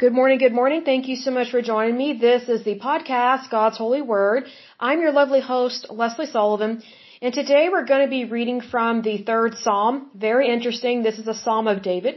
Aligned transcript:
Good 0.00 0.14
morning, 0.14 0.38
good 0.38 0.54
morning. 0.54 0.82
Thank 0.82 1.08
you 1.08 1.16
so 1.16 1.30
much 1.30 1.50
for 1.50 1.60
joining 1.60 1.94
me. 1.94 2.14
This 2.18 2.48
is 2.48 2.64
the 2.64 2.76
podcast, 2.78 3.50
God's 3.50 3.76
Holy 3.76 4.00
Word. 4.00 4.44
I'm 4.88 5.02
your 5.02 5.12
lovely 5.12 5.42
host, 5.42 5.88
Lesley 5.90 6.24
Sullivan, 6.24 6.82
and 7.20 7.34
today 7.34 7.68
we're 7.70 7.84
going 7.84 8.06
to 8.06 8.08
be 8.08 8.24
reading 8.24 8.62
from 8.62 9.02
the 9.02 9.18
third 9.18 9.58
Psalm. 9.58 10.10
Very 10.14 10.48
interesting. 10.48 11.02
This 11.02 11.18
is 11.18 11.28
a 11.28 11.34
Psalm 11.34 11.68
of 11.68 11.82
David. 11.82 12.14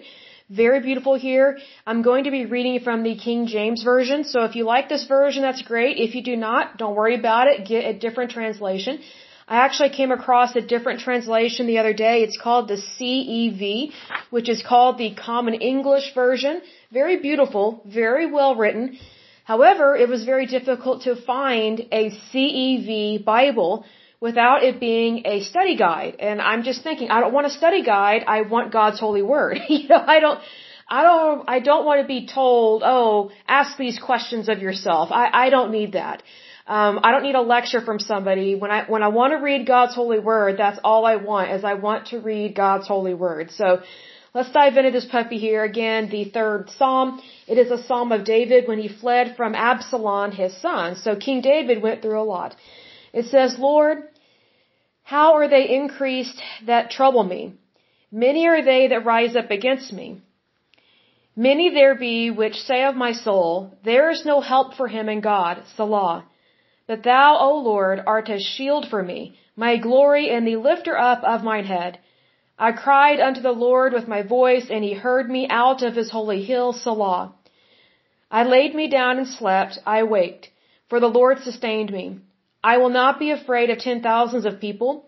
Very 0.49 0.79
beautiful 0.79 1.15
here. 1.15 1.57
I'm 1.85 2.03
going 2.03 2.23
to 2.23 2.31
be 2.31 2.45
reading 2.45 2.79
from 2.79 3.03
the 3.03 3.17
King 3.17 3.47
James 3.47 3.83
Version, 3.83 4.23
so 4.23 4.45
if 4.45 4.55
you 4.55 4.63
like 4.63 4.87
this 4.87 5.05
version, 5.05 5.41
that's 5.41 5.63
great. 5.63 5.97
If 5.97 6.15
you 6.15 6.23
do 6.23 6.37
not, 6.37 6.77
don't 6.77 6.95
worry 6.95 7.15
about 7.19 7.47
it. 7.47 7.67
Get 7.67 7.83
a 7.83 7.99
different 8.05 8.31
translation. 8.31 9.01
I 9.47 9.57
actually 9.65 9.89
came 9.89 10.11
across 10.11 10.55
a 10.55 10.61
different 10.61 11.01
translation 11.01 11.67
the 11.67 11.79
other 11.79 11.93
day. 11.93 12.23
It's 12.23 12.37
called 12.37 12.67
the 12.67 12.81
CEV, 12.93 13.91
which 14.29 14.49
is 14.49 14.63
called 14.63 14.97
the 14.97 15.13
Common 15.13 15.55
English 15.55 16.13
Version. 16.13 16.61
Very 16.91 17.17
beautiful, 17.19 17.81
very 17.85 18.31
well 18.31 18.55
written. 18.55 18.97
However, 19.43 19.95
it 19.97 20.07
was 20.07 20.23
very 20.23 20.45
difficult 20.45 21.03
to 21.03 21.15
find 21.15 21.81
a 21.91 22.11
CEV 22.31 23.25
Bible 23.25 23.85
without 24.21 24.63
it 24.63 24.79
being 24.79 25.23
a 25.25 25.41
study 25.41 25.75
guide. 25.75 26.15
And 26.19 26.41
I'm 26.41 26.63
just 26.63 26.81
thinking, 26.81 27.09
I 27.09 27.19
don't 27.19 27.33
want 27.33 27.47
a 27.47 27.49
study 27.49 27.83
guide. 27.83 28.23
I 28.25 28.43
want 28.43 28.71
God's 28.71 28.99
holy 28.99 29.21
word. 29.21 29.59
you 29.67 29.89
know, 29.89 30.01
I 30.15 30.21
don't, 30.21 30.39
I 30.87 31.03
don't, 31.03 31.49
I 31.49 31.59
don't 31.59 31.85
want 31.85 32.01
to 32.01 32.07
be 32.07 32.25
told, 32.27 32.83
oh, 32.85 33.31
ask 33.47 33.77
these 33.77 33.99
questions 33.99 34.47
of 34.47 34.59
yourself. 34.59 35.09
I, 35.11 35.29
I 35.45 35.49
don't 35.49 35.71
need 35.71 35.91
that. 35.93 36.23
Um, 36.65 37.01
I 37.03 37.11
don't 37.11 37.23
need 37.23 37.35
a 37.35 37.41
lecture 37.41 37.81
from 37.81 37.99
somebody. 37.99 38.55
When 38.55 38.71
I 38.71 38.85
when 38.85 39.03
I 39.03 39.09
want 39.09 39.33
to 39.33 39.37
read 39.37 39.67
God's 39.67 39.95
holy 39.95 40.19
word, 40.19 40.57
that's 40.57 40.79
all 40.83 41.05
I 41.05 41.17
want. 41.17 41.51
Is 41.51 41.65
I 41.65 41.73
want 41.73 42.07
to 42.07 42.19
read 42.19 42.55
God's 42.55 42.87
holy 42.87 43.13
word. 43.13 43.51
So 43.51 43.81
let's 44.33 44.51
dive 44.51 44.77
into 44.77 44.91
this 44.91 45.05
puppy 45.05 45.39
here 45.39 45.63
again. 45.63 46.09
The 46.09 46.25
third 46.25 46.69
psalm. 46.77 47.21
It 47.47 47.57
is 47.57 47.69
a 47.69 47.83
psalm 47.83 48.13
of 48.13 48.23
David 48.23 48.67
when 48.69 48.79
he 48.79 48.87
fled 48.87 49.35
from 49.35 49.55
Absalom, 49.55 50.31
his 50.31 50.55
son. 50.61 50.95
So 50.95 51.17
King 51.17 51.41
David 51.41 51.81
went 51.81 52.01
through 52.01 52.21
a 52.21 52.29
lot. 52.35 52.55
It 53.11 53.25
says, 53.25 53.57
Lord, 53.59 53.97
how 55.03 55.33
are 55.33 55.49
they 55.49 55.69
increased 55.69 56.41
that 56.65 56.91
trouble 56.91 57.23
me? 57.23 57.53
Many 58.09 58.47
are 58.47 58.63
they 58.63 58.87
that 58.87 59.05
rise 59.05 59.35
up 59.35 59.51
against 59.51 59.91
me. 59.91 60.21
Many 61.35 61.71
there 61.73 61.95
be 61.95 62.31
which 62.31 62.55
say 62.55 62.83
of 62.85 62.95
my 62.95 63.11
soul, 63.11 63.75
There 63.83 64.11
is 64.11 64.23
no 64.23 64.39
help 64.39 64.75
for 64.75 64.87
him 64.87 65.09
in 65.09 65.19
God, 65.19 65.63
Selah. 65.75 66.23
But 66.87 67.03
thou, 67.03 67.37
O 67.37 67.57
Lord, 67.59 68.03
art 68.05 68.29
a 68.29 68.39
shield 68.39 68.87
for 68.89 69.01
me, 69.01 69.37
my 69.55 69.77
glory 69.77 70.29
and 70.29 70.45
the 70.45 70.57
lifter 70.57 70.97
up 70.97 71.23
of 71.23 71.43
mine 71.43 71.65
head. 71.65 71.99
I 72.57 72.71
cried 72.71 73.19
unto 73.19 73.41
the 73.41 73.51
Lord 73.51 73.93
with 73.93 74.07
my 74.07 74.21
voice, 74.21 74.69
and 74.69 74.83
he 74.83 74.93
heard 74.93 75.29
me 75.29 75.47
out 75.49 75.81
of 75.81 75.95
his 75.95 76.11
holy 76.11 76.43
hill, 76.43 76.73
Selah. 76.73 77.33
I 78.29 78.43
laid 78.43 78.75
me 78.75 78.87
down 78.87 79.17
and 79.17 79.27
slept, 79.27 79.79
I 79.85 80.03
waked, 80.03 80.49
for 80.89 80.99
the 80.99 81.15
Lord 81.19 81.39
sustained 81.39 81.91
me. 81.91 82.19
I 82.63 82.77
will 82.77 82.89
not 82.89 83.19
be 83.19 83.31
afraid 83.31 83.69
of 83.69 83.79
ten 83.79 84.01
thousands 84.01 84.45
of 84.45 84.59
people 84.59 85.05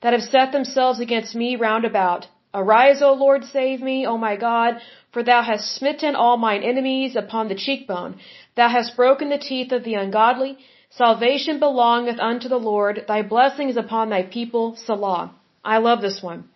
that 0.00 0.12
have 0.12 0.22
set 0.22 0.52
themselves 0.52 1.00
against 1.00 1.34
me 1.34 1.56
round 1.56 1.84
about. 1.84 2.26
Arise, 2.54 3.00
O 3.00 3.12
Lord, 3.14 3.44
save 3.44 3.80
me, 3.80 4.06
O 4.06 4.18
my 4.18 4.36
God, 4.36 4.80
for 5.12 5.22
thou 5.22 5.42
hast 5.42 5.74
smitten 5.76 6.14
all 6.14 6.36
mine 6.36 6.62
enemies 6.62 7.16
upon 7.16 7.48
the 7.48 7.54
cheekbone. 7.54 8.16
Thou 8.56 8.68
hast 8.68 8.96
broken 8.96 9.30
the 9.30 9.38
teeth 9.38 9.72
of 9.72 9.84
the 9.84 9.94
ungodly. 9.94 10.58
Salvation 10.96 11.58
belongeth 11.58 12.20
unto 12.20 12.48
the 12.48 12.58
Lord. 12.58 13.04
Thy 13.08 13.22
blessing 13.22 13.70
is 13.70 13.76
upon 13.76 14.10
thy 14.10 14.22
people. 14.22 14.76
Selah. 14.76 15.34
I 15.64 15.78
love 15.78 16.02
this 16.02 16.22
one. 16.22 16.48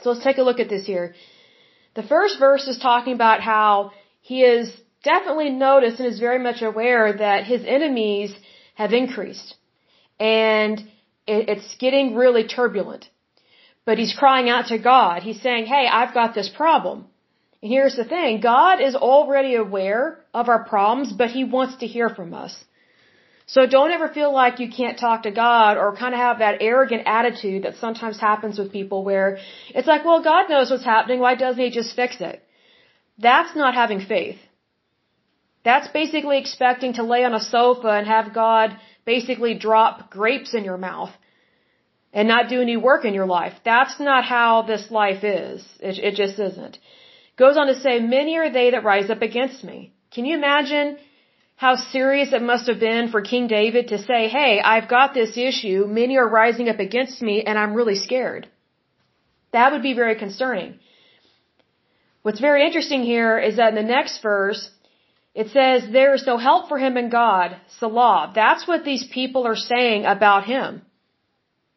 So 0.00 0.10
let's 0.10 0.24
take 0.24 0.38
a 0.38 0.42
look 0.42 0.60
at 0.60 0.70
this 0.70 0.86
here. 0.86 1.14
The 1.94 2.02
first 2.02 2.38
verse 2.38 2.66
is 2.68 2.78
talking 2.78 3.12
about 3.12 3.42
how 3.42 3.92
he 4.22 4.42
is 4.42 4.72
definitely 5.04 5.50
noticed 5.50 6.00
and 6.00 6.08
is 6.08 6.18
very 6.18 6.38
much 6.38 6.62
aware 6.62 7.12
that 7.12 7.44
his 7.44 7.62
enemies 7.66 8.34
have 8.74 8.92
increased. 8.94 9.56
And 10.18 10.82
it's 11.26 11.74
getting 11.76 12.14
really 12.14 12.44
turbulent. 12.44 13.08
But 13.84 13.98
he's 13.98 14.14
crying 14.14 14.48
out 14.48 14.68
to 14.68 14.78
God. 14.78 15.22
He's 15.22 15.42
saying, 15.42 15.66
hey, 15.66 15.86
I've 15.86 16.14
got 16.14 16.34
this 16.34 16.48
problem. 16.48 17.06
And 17.60 17.70
here's 17.70 17.96
the 17.96 18.04
thing. 18.04 18.40
God 18.40 18.80
is 18.80 18.94
already 18.94 19.54
aware 19.56 20.24
of 20.32 20.48
our 20.48 20.64
problems, 20.64 21.12
but 21.12 21.30
he 21.30 21.44
wants 21.44 21.76
to 21.76 21.86
hear 21.86 22.08
from 22.08 22.32
us. 22.32 22.56
So 23.54 23.66
don't 23.66 23.90
ever 23.96 24.08
feel 24.08 24.32
like 24.32 24.60
you 24.60 24.68
can't 24.74 24.98
talk 24.98 25.24
to 25.24 25.30
God 25.30 25.76
or 25.76 25.94
kind 25.94 26.14
of 26.14 26.20
have 26.26 26.38
that 26.38 26.62
arrogant 26.62 27.02
attitude 27.04 27.64
that 27.64 27.76
sometimes 27.76 28.18
happens 28.18 28.58
with 28.58 28.72
people 28.72 29.04
where 29.08 29.28
it's 29.78 29.90
like, 29.92 30.06
well, 30.06 30.22
God 30.22 30.48
knows 30.48 30.70
what's 30.70 30.86
happening. 30.92 31.20
Why 31.20 31.34
doesn't 31.34 31.62
he 31.62 31.70
just 31.70 31.94
fix 31.94 32.16
it? 32.20 32.42
That's 33.18 33.54
not 33.54 33.74
having 33.74 34.00
faith. 34.00 34.38
That's 35.66 35.88
basically 35.88 36.38
expecting 36.38 36.94
to 36.94 37.02
lay 37.02 37.24
on 37.24 37.34
a 37.34 37.40
sofa 37.40 37.90
and 37.98 38.06
have 38.06 38.32
God 38.32 38.74
basically 39.04 39.52
drop 39.68 40.10
grapes 40.10 40.54
in 40.54 40.64
your 40.64 40.78
mouth 40.78 41.12
and 42.14 42.26
not 42.28 42.48
do 42.48 42.62
any 42.62 42.78
work 42.78 43.04
in 43.04 43.12
your 43.12 43.26
life. 43.26 43.52
That's 43.66 44.00
not 44.00 44.24
how 44.24 44.62
this 44.62 44.90
life 44.90 45.24
is. 45.24 45.62
It, 45.78 45.98
it 45.98 46.14
just 46.14 46.38
isn't. 46.38 46.78
Goes 47.36 47.58
on 47.58 47.66
to 47.66 47.78
say, 47.78 48.00
many 48.00 48.38
are 48.38 48.50
they 48.50 48.70
that 48.70 48.82
rise 48.92 49.10
up 49.10 49.20
against 49.20 49.62
me. 49.62 49.92
Can 50.10 50.24
you 50.24 50.36
imagine 50.38 50.96
how 51.62 51.76
serious 51.76 52.32
it 52.32 52.42
must 52.50 52.66
have 52.70 52.80
been 52.80 53.04
for 53.12 53.20
King 53.32 53.44
David 53.46 53.84
to 53.88 53.98
say, 54.08 54.20
Hey, 54.36 54.52
I've 54.72 54.88
got 54.96 55.14
this 55.14 55.34
issue. 55.50 55.80
Many 56.00 56.14
are 56.20 56.28
rising 56.42 56.68
up 56.72 56.80
against 56.88 57.22
me 57.28 57.34
and 57.46 57.56
I'm 57.56 57.74
really 57.80 57.98
scared. 58.06 58.48
That 59.52 59.70
would 59.72 59.84
be 59.90 59.94
very 60.02 60.16
concerning. 60.24 60.70
What's 62.22 62.40
very 62.48 62.60
interesting 62.66 63.02
here 63.04 63.34
is 63.48 63.54
that 63.58 63.68
in 63.72 63.80
the 63.80 63.92
next 63.96 64.14
verse, 64.22 64.62
it 65.42 65.48
says, 65.56 65.84
There 65.98 66.14
is 66.14 66.26
no 66.30 66.36
help 66.48 66.68
for 66.68 66.78
him 66.84 66.96
in 67.02 67.10
God, 67.10 67.56
Selah. 67.78 68.32
That's 68.34 68.66
what 68.66 68.84
these 68.84 69.04
people 69.18 69.46
are 69.52 69.60
saying 69.72 70.04
about 70.16 70.44
him. 70.54 70.82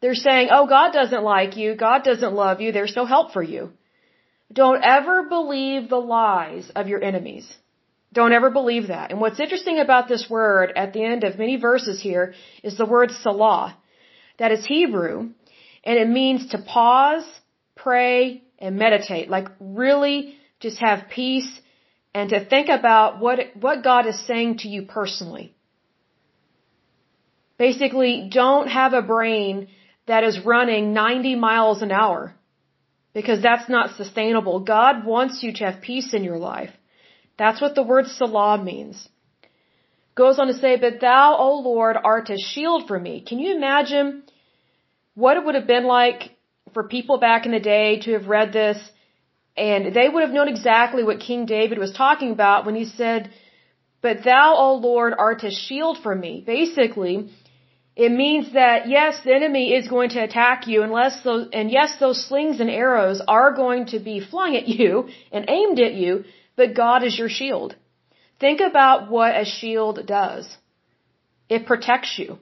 They're 0.00 0.22
saying, 0.28 0.48
Oh, 0.56 0.66
God 0.76 0.90
doesn't 1.00 1.28
like 1.34 1.56
you. 1.60 1.76
God 1.76 2.00
doesn't 2.10 2.34
love 2.44 2.60
you. 2.60 2.72
There's 2.72 2.96
no 2.96 3.06
help 3.14 3.32
for 3.36 3.44
you. 3.54 3.62
Don't 4.62 4.82
ever 4.96 5.16
believe 5.36 5.88
the 5.88 6.04
lies 6.18 6.66
of 6.80 6.88
your 6.88 7.02
enemies. 7.10 7.46
Don't 8.12 8.32
ever 8.32 8.50
believe 8.50 8.88
that. 8.88 9.10
And 9.10 9.20
what's 9.20 9.40
interesting 9.40 9.78
about 9.78 10.08
this 10.08 10.28
word 10.30 10.72
at 10.76 10.92
the 10.92 11.04
end 11.04 11.24
of 11.24 11.38
many 11.38 11.56
verses 11.56 12.00
here 12.00 12.34
is 12.62 12.76
the 12.76 12.86
word 12.86 13.10
Selah. 13.10 13.76
That 14.38 14.52
is 14.52 14.64
Hebrew, 14.64 15.30
and 15.84 15.98
it 15.98 16.08
means 16.08 16.48
to 16.48 16.58
pause, 16.58 17.24
pray, 17.74 18.42
and 18.58 18.76
meditate. 18.76 19.28
Like 19.28 19.48
really 19.60 20.36
just 20.60 20.78
have 20.78 21.08
peace 21.10 21.48
and 22.14 22.30
to 22.30 22.44
think 22.44 22.68
about 22.68 23.20
what, 23.20 23.38
what 23.60 23.84
God 23.84 24.06
is 24.06 24.26
saying 24.26 24.58
to 24.58 24.68
you 24.68 24.82
personally. 24.82 25.54
Basically, 27.58 28.28
don't 28.32 28.68
have 28.68 28.92
a 28.92 29.02
brain 29.02 29.68
that 30.06 30.24
is 30.24 30.44
running 30.44 30.92
90 30.92 31.34
miles 31.34 31.82
an 31.82 31.90
hour 31.90 32.34
because 33.12 33.42
that's 33.42 33.68
not 33.68 33.96
sustainable. 33.96 34.60
God 34.60 35.04
wants 35.04 35.42
you 35.42 35.52
to 35.54 35.64
have 35.64 35.80
peace 35.80 36.12
in 36.12 36.22
your 36.22 36.38
life. 36.38 36.70
That's 37.38 37.60
what 37.60 37.74
the 37.74 37.82
word 37.82 38.06
Selah 38.06 38.62
means. 38.62 39.08
Goes 40.14 40.38
on 40.38 40.46
to 40.46 40.54
say, 40.54 40.76
But 40.76 41.00
thou, 41.00 41.36
O 41.38 41.60
Lord, 41.60 41.96
art 42.02 42.30
a 42.30 42.38
shield 42.38 42.88
for 42.88 42.98
me. 42.98 43.20
Can 43.20 43.38
you 43.38 43.54
imagine 43.54 44.22
what 45.14 45.36
it 45.36 45.44
would 45.44 45.54
have 45.54 45.66
been 45.66 45.84
like 45.84 46.30
for 46.72 46.84
people 46.84 47.18
back 47.18 47.46
in 47.46 47.52
the 47.52 47.60
day 47.60 48.00
to 48.00 48.12
have 48.12 48.26
read 48.26 48.52
this 48.52 48.78
and 49.56 49.94
they 49.94 50.08
would 50.08 50.22
have 50.22 50.32
known 50.32 50.48
exactly 50.48 51.02
what 51.02 51.20
King 51.20 51.46
David 51.46 51.78
was 51.78 51.92
talking 51.92 52.30
about 52.30 52.66
when 52.66 52.74
he 52.74 52.84
said, 52.84 53.30
But 54.02 54.22
thou, 54.22 54.54
O 54.56 54.74
Lord, 54.74 55.14
art 55.18 55.44
a 55.44 55.50
shield 55.50 55.98
for 56.02 56.14
me. 56.14 56.42
Basically, 56.46 57.30
it 57.96 58.12
means 58.12 58.52
that 58.52 58.88
yes, 58.88 59.20
the 59.24 59.34
enemy 59.34 59.72
is 59.72 59.88
going 59.88 60.10
to 60.10 60.22
attack 60.22 60.66
you 60.66 60.82
unless 60.82 61.22
those, 61.22 61.48
and 61.54 61.70
yes, 61.70 61.96
those 61.98 62.22
slings 62.28 62.60
and 62.60 62.68
arrows 62.68 63.22
are 63.26 63.52
going 63.52 63.86
to 63.86 63.98
be 63.98 64.20
flung 64.20 64.54
at 64.54 64.68
you 64.68 65.08
and 65.32 65.48
aimed 65.48 65.80
at 65.80 65.94
you, 65.94 66.24
but 66.56 66.74
God 66.74 67.02
is 67.02 67.18
your 67.18 67.30
shield. 67.30 67.74
Think 68.38 68.60
about 68.60 69.10
what 69.10 69.34
a 69.34 69.46
shield 69.46 70.06
does. 70.06 70.46
It 71.48 71.64
protects 71.64 72.18
you. 72.18 72.38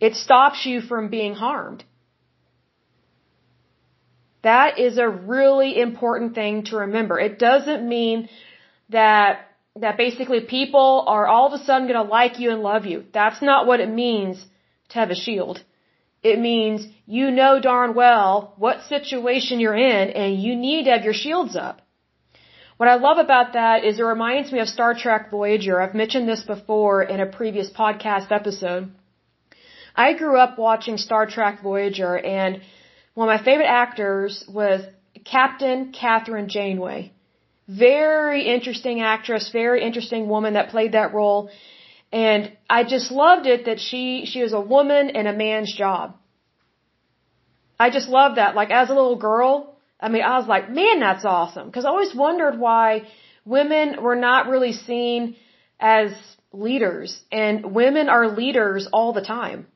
It 0.00 0.14
stops 0.16 0.66
you 0.66 0.82
from 0.82 1.08
being 1.08 1.34
harmed. 1.34 1.82
That 4.42 4.78
is 4.78 4.98
a 4.98 5.08
really 5.08 5.80
important 5.80 6.34
thing 6.34 6.64
to 6.64 6.76
remember. 6.76 7.18
It 7.18 7.38
doesn't 7.38 7.88
mean 7.88 8.28
that 8.90 9.47
that 9.80 9.96
basically 9.96 10.40
people 10.40 11.04
are 11.06 11.26
all 11.26 11.46
of 11.46 11.60
a 11.60 11.64
sudden 11.64 11.88
going 11.88 12.02
to 12.04 12.10
like 12.10 12.38
you 12.38 12.50
and 12.50 12.62
love 12.62 12.84
you. 12.86 13.04
That's 13.12 13.42
not 13.42 13.66
what 13.66 13.80
it 13.80 13.88
means 13.88 14.44
to 14.90 14.98
have 14.98 15.10
a 15.10 15.14
shield. 15.14 15.62
It 16.22 16.38
means 16.38 16.86
you 17.06 17.30
know 17.30 17.60
darn 17.60 17.94
well 17.94 18.54
what 18.56 18.82
situation 18.82 19.60
you're 19.60 19.76
in 19.76 20.10
and 20.10 20.42
you 20.42 20.56
need 20.56 20.84
to 20.84 20.90
have 20.90 21.04
your 21.04 21.14
shields 21.14 21.54
up. 21.56 21.80
What 22.76 22.88
I 22.88 22.94
love 22.94 23.18
about 23.18 23.54
that 23.54 23.84
is 23.84 23.98
it 23.98 24.02
reminds 24.02 24.52
me 24.52 24.60
of 24.60 24.68
Star 24.68 24.94
Trek 24.94 25.30
Voyager. 25.30 25.80
I've 25.80 25.94
mentioned 25.94 26.28
this 26.28 26.42
before 26.42 27.02
in 27.02 27.20
a 27.20 27.26
previous 27.26 27.70
podcast 27.70 28.30
episode. 28.30 28.92
I 29.96 30.12
grew 30.12 30.38
up 30.38 30.58
watching 30.58 30.96
Star 30.96 31.26
Trek 31.26 31.60
Voyager 31.62 32.16
and 32.16 32.60
one 33.14 33.28
of 33.28 33.36
my 33.36 33.44
favorite 33.44 33.66
actors 33.66 34.44
was 34.48 34.82
Captain 35.24 35.92
Kathryn 35.92 36.46
Janeway. 36.46 37.12
Very 37.68 38.42
interesting 38.42 39.02
actress, 39.02 39.50
very 39.52 39.82
interesting 39.84 40.28
woman 40.28 40.54
that 40.54 40.70
played 40.70 40.92
that 40.92 41.12
role. 41.12 41.50
And 42.10 42.56
I 42.70 42.84
just 42.84 43.10
loved 43.10 43.46
it 43.46 43.66
that 43.66 43.78
she, 43.78 44.24
she 44.24 44.42
was 44.42 44.54
a 44.54 44.60
woman 44.60 45.10
in 45.10 45.26
a 45.26 45.34
man's 45.34 45.74
job. 45.76 46.16
I 47.78 47.90
just 47.90 48.08
love 48.08 48.36
that. 48.36 48.54
Like 48.54 48.70
as 48.70 48.88
a 48.88 48.94
little 48.94 49.16
girl, 49.16 49.76
I 50.00 50.08
mean, 50.08 50.22
I 50.22 50.38
was 50.38 50.48
like, 50.48 50.70
man, 50.70 51.00
that's 51.00 51.24
awesome. 51.24 51.70
Cause 51.70 51.84
I 51.84 51.90
always 51.90 52.14
wondered 52.14 52.58
why 52.58 53.02
women 53.44 54.02
were 54.02 54.16
not 54.16 54.48
really 54.48 54.72
seen 54.72 55.36
as 55.78 56.12
leaders 56.52 57.20
and 57.30 57.74
women 57.74 58.08
are 58.08 58.28
leaders 58.28 58.88
all 58.92 59.12
the 59.12 59.20
time. 59.20 59.66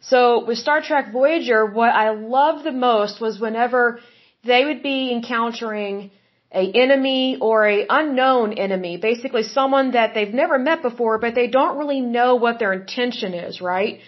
So 0.00 0.44
with 0.44 0.58
Star 0.58 0.80
Trek 0.82 1.12
Voyager, 1.12 1.64
what 1.66 1.90
I 1.90 2.10
loved 2.10 2.64
the 2.64 2.72
most 2.72 3.20
was 3.20 3.40
whenever 3.40 4.00
they 4.44 4.64
would 4.64 4.82
be 4.82 5.12
encountering 5.12 6.10
a 6.52 6.70
enemy 6.84 7.38
or 7.40 7.66
a 7.66 7.86
unknown 7.88 8.52
enemy, 8.52 8.96
basically 8.96 9.42
someone 9.42 9.90
that 9.92 10.14
they've 10.14 10.32
never 10.32 10.58
met 10.58 10.82
before, 10.82 11.18
but 11.18 11.34
they 11.34 11.48
don't 11.48 11.78
really 11.78 12.00
know 12.00 12.36
what 12.36 12.58
their 12.58 12.72
intention 12.72 13.34
is, 13.34 13.60
right? 13.60 14.00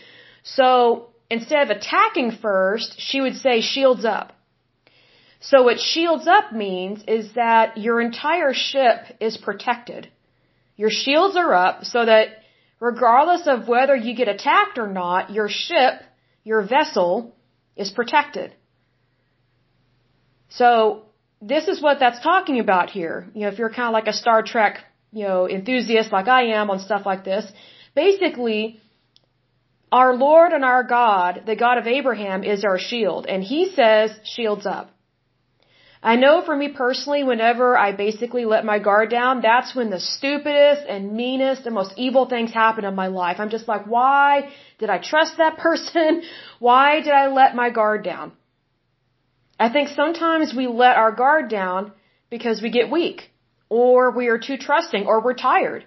So 0.44 1.08
instead 1.28 1.62
of 1.68 1.76
attacking 1.76 2.30
first, 2.30 3.00
she 3.00 3.20
would 3.20 3.36
say 3.36 3.60
shields 3.60 4.04
up. 4.04 4.32
So 5.40 5.62
what 5.64 5.80
shields 5.80 6.26
up 6.26 6.52
means 6.52 7.04
is 7.06 7.32
that 7.34 7.76
your 7.76 8.00
entire 8.00 8.54
ship 8.54 8.98
is 9.20 9.36
protected. 9.36 10.08
Your 10.76 10.90
shields 10.90 11.36
are 11.36 11.52
up 11.52 11.84
so 11.84 12.04
that 12.04 12.28
regardless 12.80 13.46
of 13.46 13.68
whether 13.68 13.96
you 13.96 14.14
get 14.14 14.28
attacked 14.28 14.78
or 14.78 14.86
not, 14.86 15.30
your 15.30 15.48
ship, 15.48 15.94
your 16.44 16.62
vessel 16.62 17.34
is 17.76 17.90
protected. 17.90 18.54
So 20.48 21.02
this 21.40 21.68
is 21.68 21.82
what 21.82 21.98
that's 22.00 22.20
talking 22.20 22.60
about 22.60 22.90
here. 22.90 23.28
You 23.34 23.42
know, 23.42 23.48
if 23.48 23.58
you're 23.58 23.70
kind 23.70 23.88
of 23.88 23.92
like 23.92 24.06
a 24.06 24.12
Star 24.12 24.42
Trek, 24.42 24.84
you 25.12 25.24
know, 25.26 25.48
enthusiast 25.48 26.12
like 26.12 26.28
I 26.28 26.58
am 26.58 26.70
on 26.70 26.78
stuff 26.80 27.04
like 27.04 27.24
this, 27.24 27.44
basically, 27.94 28.80
our 29.92 30.14
Lord 30.14 30.52
and 30.52 30.64
our 30.64 30.82
God, 30.82 31.42
the 31.46 31.56
God 31.56 31.78
of 31.78 31.86
Abraham, 31.86 32.42
is 32.42 32.64
our 32.64 32.78
shield. 32.78 33.26
And 33.26 33.42
he 33.42 33.70
says, 33.74 34.10
shields 34.24 34.66
up. 34.66 34.90
I 36.02 36.16
know 36.16 36.42
for 36.44 36.56
me 36.56 36.68
personally, 36.68 37.24
whenever 37.24 37.76
I 37.76 37.92
basically 37.92 38.44
let 38.44 38.64
my 38.64 38.78
guard 38.78 39.10
down, 39.10 39.40
that's 39.40 39.74
when 39.74 39.90
the 39.90 39.98
stupidest 39.98 40.82
and 40.88 41.14
meanest 41.14 41.66
and 41.66 41.74
most 41.74 41.94
evil 41.96 42.26
things 42.26 42.52
happen 42.52 42.84
in 42.84 42.94
my 42.94 43.08
life. 43.08 43.36
I'm 43.40 43.50
just 43.50 43.66
like, 43.66 43.86
why 43.86 44.50
did 44.78 44.90
I 44.90 44.98
trust 44.98 45.38
that 45.38 45.56
person? 45.66 46.22
Why 46.58 47.00
did 47.00 47.12
I 47.12 47.26
let 47.28 47.56
my 47.56 47.70
guard 47.70 48.04
down? 48.04 48.32
I 49.58 49.70
think 49.70 49.88
sometimes 49.88 50.54
we 50.54 50.66
let 50.66 50.96
our 50.96 51.12
guard 51.12 51.48
down 51.48 51.92
because 52.30 52.60
we 52.60 52.70
get 52.70 52.90
weak 52.90 53.30
or 53.68 54.10
we 54.10 54.28
are 54.28 54.38
too 54.38 54.56
trusting 54.56 55.06
or 55.06 55.22
we're 55.22 55.34
tired. 55.34 55.84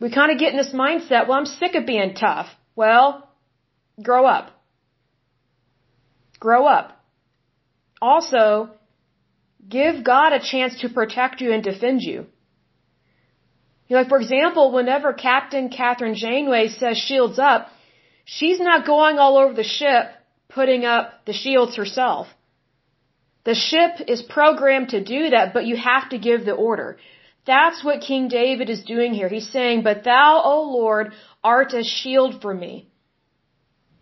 We 0.00 0.10
kind 0.10 0.30
of 0.32 0.38
get 0.38 0.52
in 0.52 0.56
this 0.56 0.72
mindset, 0.72 1.28
well, 1.28 1.38
I'm 1.38 1.46
sick 1.46 1.74
of 1.74 1.86
being 1.86 2.14
tough. 2.14 2.48
Well, 2.76 3.28
grow 4.02 4.26
up. 4.26 4.50
Grow 6.38 6.66
up. 6.66 7.00
Also, 8.02 8.70
give 9.68 10.04
God 10.04 10.32
a 10.32 10.40
chance 10.40 10.80
to 10.80 10.88
protect 10.88 11.40
you 11.40 11.52
and 11.52 11.62
defend 11.62 12.02
you. 12.02 12.26
You 13.86 13.96
know, 13.96 13.98
like 13.98 14.08
for 14.08 14.18
example, 14.18 14.72
whenever 14.72 15.12
Captain 15.12 15.68
Kathryn 15.68 16.14
Janeway 16.14 16.68
says 16.68 16.98
shields 16.98 17.38
up, 17.38 17.68
she's 18.24 18.60
not 18.60 18.86
going 18.86 19.18
all 19.18 19.38
over 19.38 19.54
the 19.54 19.64
ship 19.64 20.06
putting 20.54 20.84
up 20.84 21.24
the 21.26 21.32
shields 21.32 21.76
herself. 21.76 22.28
The 23.44 23.54
ship 23.54 23.92
is 24.08 24.22
programmed 24.22 24.90
to 24.90 25.04
do 25.04 25.30
that, 25.30 25.52
but 25.52 25.66
you 25.66 25.76
have 25.76 26.08
to 26.10 26.18
give 26.18 26.44
the 26.44 26.52
order. 26.52 26.96
That's 27.46 27.84
what 27.84 28.00
King 28.00 28.28
David 28.28 28.70
is 28.70 28.84
doing 28.84 29.12
here. 29.12 29.28
He's 29.28 29.50
saying, 29.50 29.82
But 29.82 30.04
thou, 30.04 30.40
O 30.44 30.62
Lord, 30.62 31.12
art 31.42 31.74
a 31.74 31.84
shield 31.84 32.40
for 32.40 32.54
me. 32.54 32.88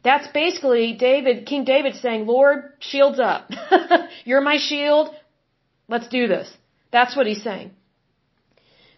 That's 0.05 0.29
basically 0.29 0.93
David, 0.93 1.47
King 1.47 1.65
David 1.65 1.95
saying, 1.97 2.27
Lord, 2.27 2.73
shields 2.81 3.19
up. 3.19 3.51
You're 4.25 4.41
my 4.41 4.59
shield. 4.59 5.11
Let's 5.89 6.09
do 6.09 6.29
this. 6.29 6.49
That's 6.93 7.17
what 7.17 7.27
he's 7.27 7.43
saying. 7.43 7.73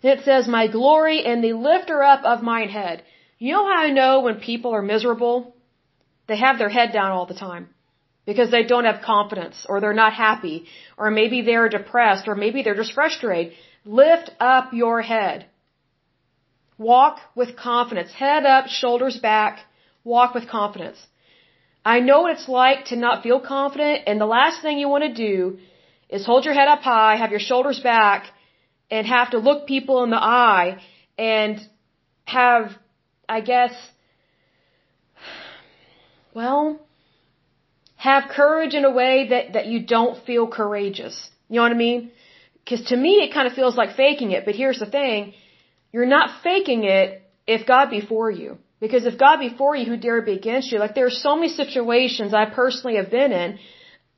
And 0.02 0.18
it 0.18 0.24
says, 0.24 0.46
My 0.46 0.66
glory 0.66 1.24
and 1.24 1.42
the 1.42 1.54
lifter 1.54 2.02
up 2.02 2.24
of 2.24 2.42
mine 2.42 2.68
head. 2.68 3.02
You 3.38 3.52
know 3.52 3.66
how 3.66 3.78
I 3.84 3.90
know 3.90 4.20
when 4.20 4.36
people 4.36 4.72
are 4.74 4.82
miserable? 4.82 5.53
They 6.26 6.36
have 6.36 6.58
their 6.58 6.68
head 6.68 6.92
down 6.92 7.10
all 7.10 7.26
the 7.26 7.34
time 7.34 7.68
because 8.26 8.50
they 8.50 8.64
don't 8.64 8.84
have 8.84 9.02
confidence 9.02 9.66
or 9.68 9.80
they're 9.80 10.00
not 10.04 10.14
happy 10.14 10.66
or 10.96 11.10
maybe 11.10 11.42
they're 11.42 11.68
depressed 11.68 12.28
or 12.28 12.34
maybe 12.34 12.62
they're 12.62 12.74
just 12.82 12.92
frustrated. 12.92 13.52
Lift 13.84 14.30
up 14.40 14.72
your 14.72 15.02
head. 15.02 15.46
Walk 16.78 17.20
with 17.34 17.56
confidence. 17.56 18.12
Head 18.12 18.44
up, 18.46 18.66
shoulders 18.68 19.18
back. 19.18 19.60
Walk 20.02 20.34
with 20.34 20.48
confidence. 20.48 20.98
I 21.84 22.00
know 22.00 22.22
what 22.22 22.32
it's 22.32 22.48
like 22.48 22.86
to 22.86 22.96
not 22.96 23.22
feel 23.22 23.40
confident 23.40 24.02
and 24.06 24.20
the 24.20 24.26
last 24.38 24.62
thing 24.62 24.78
you 24.78 24.88
want 24.88 25.04
to 25.04 25.14
do 25.14 25.58
is 26.08 26.24
hold 26.24 26.44
your 26.44 26.54
head 26.54 26.68
up 26.68 26.80
high, 26.80 27.16
have 27.16 27.30
your 27.30 27.40
shoulders 27.40 27.80
back, 27.80 28.26
and 28.90 29.06
have 29.06 29.30
to 29.30 29.38
look 29.38 29.66
people 29.66 30.02
in 30.04 30.10
the 30.10 30.22
eye 30.22 30.80
and 31.18 31.60
have, 32.24 32.72
I 33.28 33.40
guess, 33.40 33.72
well, 36.34 36.80
have 37.96 38.24
courage 38.28 38.74
in 38.74 38.84
a 38.84 38.90
way 38.90 39.28
that, 39.28 39.52
that 39.54 39.66
you 39.66 39.78
don't 39.86 40.24
feel 40.26 40.46
courageous. 40.46 41.16
You 41.48 41.56
know 41.56 41.62
what 41.62 41.72
I 41.72 41.76
mean? 41.88 42.10
Because 42.62 42.82
to 42.86 42.96
me, 42.96 43.12
it 43.24 43.32
kind 43.32 43.46
of 43.46 43.54
feels 43.54 43.76
like 43.76 43.96
faking 43.96 44.30
it. 44.32 44.44
But 44.44 44.54
here's 44.54 44.78
the 44.78 44.90
thing. 44.98 45.34
You're 45.92 46.12
not 46.18 46.42
faking 46.42 46.84
it 46.84 47.22
if 47.46 47.66
God 47.66 47.90
be 47.90 48.00
for 48.00 48.30
you. 48.30 48.58
Because 48.80 49.06
if 49.06 49.16
God 49.18 49.38
be 49.38 49.50
for 49.56 49.74
you, 49.76 49.86
who 49.86 49.96
dare 49.96 50.20
be 50.22 50.32
against 50.32 50.72
you? 50.72 50.78
Like 50.78 50.94
there 50.94 51.06
are 51.06 51.18
so 51.26 51.36
many 51.36 51.48
situations 51.48 52.34
I 52.34 52.46
personally 52.46 52.96
have 52.96 53.10
been 53.10 53.32
in. 53.32 53.58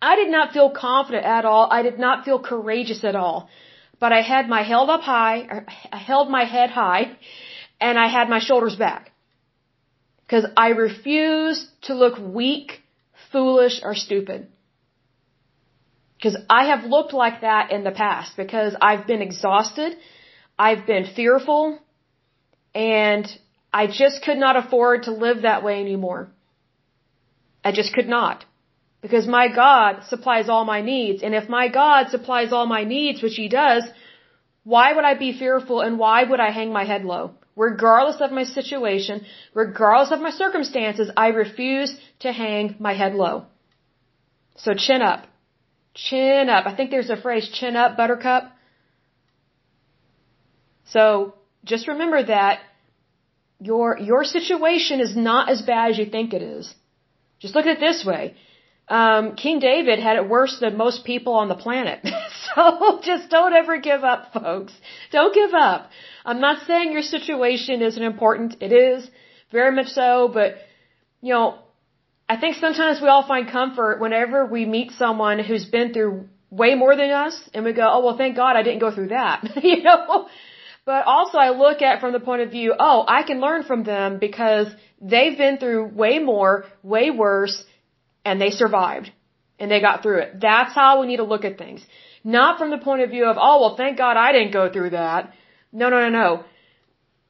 I 0.00 0.16
did 0.16 0.30
not 0.30 0.52
feel 0.52 0.70
confident 0.70 1.24
at 1.24 1.44
all. 1.44 1.68
I 1.70 1.82
did 1.82 1.98
not 1.98 2.24
feel 2.24 2.40
courageous 2.40 3.04
at 3.04 3.16
all. 3.16 3.48
But 3.98 4.12
I 4.12 4.22
had 4.22 4.48
my 4.48 4.62
held 4.62 4.90
up 4.90 5.02
high, 5.02 5.64
I 5.92 5.96
held 5.96 6.30
my 6.30 6.44
head 6.44 6.70
high, 6.70 7.16
and 7.80 7.98
I 7.98 8.08
had 8.08 8.28
my 8.28 8.40
shoulders 8.40 8.76
back. 8.76 9.12
Because 10.26 10.46
I 10.56 10.68
refuse 10.68 11.68
to 11.82 11.94
look 11.94 12.18
weak, 12.18 12.82
foolish, 13.30 13.80
or 13.82 13.94
stupid. 13.94 14.48
Because 16.16 16.36
I 16.48 16.66
have 16.66 16.84
looked 16.84 17.12
like 17.12 17.42
that 17.42 17.70
in 17.70 17.84
the 17.84 17.92
past 17.92 18.36
because 18.36 18.74
I've 18.80 19.06
been 19.06 19.22
exhausted, 19.22 19.96
I've 20.58 20.86
been 20.86 21.06
fearful, 21.14 21.78
and 22.74 23.26
I 23.72 23.86
just 23.86 24.22
could 24.22 24.38
not 24.38 24.56
afford 24.56 25.04
to 25.04 25.12
live 25.12 25.42
that 25.42 25.62
way 25.62 25.80
anymore. 25.80 26.30
I 27.62 27.72
just 27.72 27.92
could 27.92 28.08
not. 28.08 28.44
Because 29.02 29.26
my 29.26 29.48
God 29.54 30.04
supplies 30.08 30.48
all 30.48 30.64
my 30.64 30.80
needs. 30.80 31.22
And 31.22 31.34
if 31.34 31.48
my 31.48 31.68
God 31.68 32.08
supplies 32.10 32.52
all 32.52 32.66
my 32.66 32.84
needs, 32.84 33.22
which 33.22 33.36
He 33.36 33.48
does, 33.48 33.84
why 34.64 34.92
would 34.92 35.04
I 35.04 35.14
be 35.14 35.38
fearful 35.38 35.80
and 35.80 35.98
why 35.98 36.24
would 36.24 36.40
I 36.40 36.50
hang 36.50 36.72
my 36.72 36.84
head 36.84 37.04
low? 37.04 37.34
Regardless 37.56 38.20
of 38.20 38.30
my 38.30 38.44
situation, 38.44 39.24
regardless 39.54 40.12
of 40.12 40.20
my 40.20 40.30
circumstances, 40.30 41.10
I 41.16 41.28
refuse 41.28 41.96
to 42.20 42.30
hang 42.30 42.76
my 42.78 42.92
head 42.92 43.14
low. 43.14 43.46
So 44.56 44.74
chin 44.74 45.02
up. 45.02 45.26
Chin 45.94 46.50
up. 46.50 46.66
I 46.66 46.74
think 46.76 46.90
there's 46.90 47.10
a 47.10 47.16
phrase, 47.16 47.48
chin 47.48 47.74
up, 47.74 47.96
buttercup. 47.96 48.52
So 50.90 51.34
just 51.64 51.88
remember 51.88 52.22
that 52.22 52.60
your, 53.60 53.98
your 53.98 54.24
situation 54.24 55.00
is 55.00 55.16
not 55.16 55.50
as 55.50 55.62
bad 55.62 55.92
as 55.92 55.98
you 55.98 56.06
think 56.06 56.34
it 56.34 56.42
is. 56.42 56.72
Just 57.40 57.54
look 57.54 57.66
at 57.66 57.78
it 57.78 57.80
this 57.80 58.04
way. 58.04 58.34
Um, 58.88 59.34
King 59.34 59.58
David 59.58 59.98
had 59.98 60.16
it 60.16 60.28
worse 60.28 60.58
than 60.60 60.76
most 60.76 61.04
people 61.04 61.32
on 61.34 61.48
the 61.48 61.56
planet. 61.56 62.06
so 62.54 63.00
just 63.02 63.28
don't 63.30 63.52
ever 63.52 63.80
give 63.80 64.04
up, 64.04 64.32
folks. 64.32 64.72
Don't 65.10 65.34
give 65.34 65.54
up. 65.54 65.90
I'm 66.26 66.40
not 66.40 66.66
saying 66.66 66.92
your 66.92 67.02
situation 67.02 67.82
isn't 67.82 68.02
important. 68.02 68.56
It 68.60 68.72
is 68.72 69.08
very 69.52 69.74
much 69.74 69.88
so, 69.88 70.28
but 70.32 70.56
you 71.22 71.32
know, 71.32 71.58
I 72.28 72.36
think 72.40 72.56
sometimes 72.56 73.00
we 73.00 73.08
all 73.08 73.26
find 73.26 73.48
comfort 73.48 74.00
whenever 74.00 74.44
we 74.44 74.64
meet 74.66 74.90
someone 74.92 75.38
who's 75.38 75.64
been 75.64 75.92
through 75.92 76.28
way 76.50 76.74
more 76.74 76.96
than 76.96 77.10
us 77.10 77.36
and 77.54 77.64
we 77.64 77.72
go, 77.72 77.86
oh, 77.88 78.04
well, 78.04 78.16
thank 78.16 78.34
God 78.36 78.56
I 78.56 78.64
didn't 78.64 78.80
go 78.80 78.92
through 78.92 79.08
that, 79.08 79.44
you 79.62 79.82
know? 79.84 80.28
But 80.84 81.06
also 81.06 81.38
I 81.38 81.50
look 81.50 81.80
at 81.82 82.00
from 82.00 82.12
the 82.12 82.20
point 82.20 82.42
of 82.42 82.50
view, 82.50 82.74
oh, 82.78 83.04
I 83.06 83.22
can 83.22 83.40
learn 83.40 83.62
from 83.62 83.84
them 83.84 84.18
because 84.18 84.68
they've 85.00 85.38
been 85.38 85.58
through 85.58 85.86
way 86.02 86.18
more, 86.18 86.64
way 86.82 87.10
worse, 87.10 87.56
and 88.24 88.40
they 88.40 88.50
survived. 88.50 89.10
And 89.58 89.70
they 89.70 89.80
got 89.80 90.02
through 90.02 90.18
it. 90.18 90.40
That's 90.40 90.74
how 90.74 91.00
we 91.00 91.06
need 91.06 91.16
to 91.16 91.24
look 91.24 91.44
at 91.44 91.56
things. 91.56 91.80
Not 92.22 92.58
from 92.58 92.70
the 92.70 92.78
point 92.78 93.02
of 93.02 93.10
view 93.10 93.24
of, 93.24 93.36
oh, 93.40 93.60
well, 93.60 93.76
thank 93.76 93.96
God 93.96 94.16
I 94.16 94.32
didn't 94.32 94.52
go 94.52 94.70
through 94.70 94.90
that. 94.90 95.32
No, 95.80 95.90
no, 95.90 95.98
no, 96.08 96.12
no. 96.22 96.44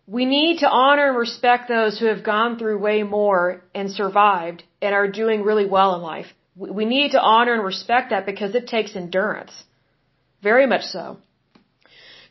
We 0.06 0.24
need 0.24 0.58
to 0.60 0.68
honor 0.68 1.06
and 1.08 1.18
respect 1.18 1.68
those 1.68 1.98
who 1.98 2.06
have 2.12 2.22
gone 2.22 2.52
through 2.58 2.78
way 2.78 3.02
more 3.02 3.64
and 3.74 3.90
survived 3.90 4.62
and 4.80 4.94
are 4.94 5.08
doing 5.20 5.42
really 5.42 5.66
well 5.76 5.96
in 5.96 6.02
life. 6.02 6.28
We 6.54 6.84
need 6.84 7.10
to 7.12 7.20
honor 7.20 7.54
and 7.54 7.64
respect 7.64 8.10
that 8.10 8.24
because 8.24 8.54
it 8.54 8.68
takes 8.68 8.94
endurance. 8.94 9.54
Very 10.42 10.66
much 10.72 10.84
so. 10.96 11.18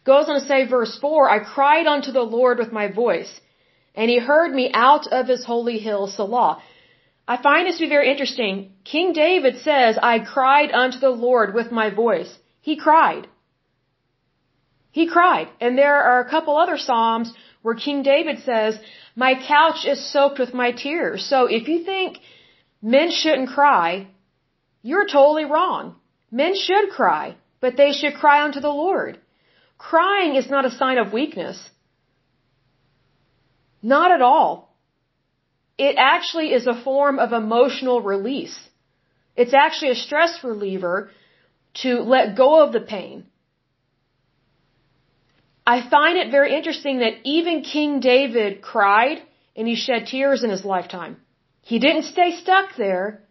Goes 0.05 0.29
on 0.29 0.39
to 0.39 0.45
say, 0.51 0.59
verse 0.77 0.97
4, 1.01 1.29
I 1.29 1.39
cried 1.55 1.85
unto 1.95 2.11
the 2.13 2.27
Lord 2.37 2.59
with 2.59 2.71
my 2.71 2.87
voice, 3.03 3.31
and 3.93 4.09
he 4.09 4.19
heard 4.31 4.53
me 4.53 4.65
out 4.73 5.05
of 5.07 5.27
his 5.27 5.43
holy 5.43 5.79
hill, 5.79 6.07
Selah. 6.07 6.63
I 7.27 7.35
find 7.47 7.67
this 7.67 7.77
to 7.77 7.85
be 7.85 7.95
very 7.97 8.09
interesting. 8.09 8.71
King 8.85 9.11
David 9.13 9.55
says, 9.69 9.97
I 10.01 10.19
cried 10.19 10.71
unto 10.71 10.99
the 10.99 11.15
Lord 11.27 11.53
with 11.53 11.71
my 11.71 11.89
voice. 11.89 12.31
He 12.61 12.75
cried. 12.77 13.27
He 14.99 15.07
cried. 15.15 15.47
And 15.59 15.77
there 15.77 15.97
are 16.09 16.21
a 16.21 16.29
couple 16.33 16.55
other 16.55 16.77
Psalms 16.77 17.33
where 17.61 17.83
King 17.85 18.01
David 18.01 18.37
says, 18.49 18.79
my 19.23 19.31
couch 19.53 19.81
is 19.93 20.11
soaked 20.13 20.39
with 20.39 20.53
my 20.53 20.69
tears. 20.83 21.25
So 21.31 21.39
if 21.57 21.67
you 21.71 21.79
think 21.83 22.19
men 22.81 23.11
shouldn't 23.11 23.49
cry, 23.57 24.07
you're 24.83 25.09
totally 25.17 25.43
wrong. 25.53 25.83
Men 26.31 26.55
should 26.55 26.87
cry, 26.99 27.35
but 27.59 27.75
they 27.75 27.91
should 27.91 28.15
cry 28.23 28.37
unto 28.45 28.61
the 28.61 28.77
Lord. 28.85 29.19
Crying 29.77 30.37
is 30.37 30.49
not 30.49 30.69
a 30.69 30.77
sign 30.79 30.97
of 30.97 31.11
weakness. 31.19 31.59
Not 33.95 34.11
at 34.17 34.21
all. 34.31 34.49
It 35.77 35.95
actually 35.97 36.49
is 36.53 36.67
a 36.67 36.81
form 36.87 37.19
of 37.19 37.33
emotional 37.33 38.01
release. 38.13 38.57
It's 39.35 39.53
actually 39.65 39.91
a 39.91 40.03
stress 40.07 40.41
reliever 40.41 40.97
to 41.83 41.99
let 42.15 42.37
go 42.43 42.63
of 42.63 42.71
the 42.71 42.85
pain. 42.97 43.25
I 45.65 45.87
find 45.89 46.17
it 46.17 46.31
very 46.31 46.55
interesting 46.55 46.99
that 46.99 47.15
even 47.23 47.61
King 47.61 47.99
David 47.99 48.61
cried 48.61 49.21
and 49.55 49.67
he 49.67 49.75
shed 49.75 50.07
tears 50.07 50.43
in 50.43 50.49
his 50.49 50.63
lifetime. 50.63 51.17
He 51.61 51.79
didn't 51.79 52.03
stay 52.03 52.31
stuck 52.31 52.75
there. 52.77 53.21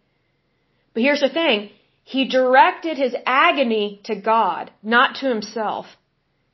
But 0.93 1.03
here's 1.03 1.21
the 1.21 1.29
thing. 1.29 1.69
He 2.03 2.27
directed 2.27 2.97
his 2.97 3.15
agony 3.25 4.01
to 4.03 4.15
God, 4.15 4.71
not 4.83 5.15
to 5.19 5.29
himself. 5.29 5.85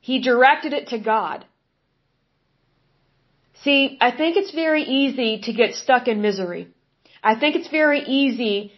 He 0.00 0.20
directed 0.20 0.72
it 0.72 0.88
to 0.88 0.98
God. 0.98 1.44
See, 3.64 3.98
I 4.00 4.10
think 4.10 4.36
it's 4.36 4.52
very 4.52 4.82
easy 4.82 5.40
to 5.42 5.52
get 5.52 5.74
stuck 5.74 6.08
in 6.08 6.22
misery. 6.22 6.68
I 7.22 7.34
think 7.38 7.54
it's 7.56 7.68
very 7.68 8.00
easy 8.00 8.72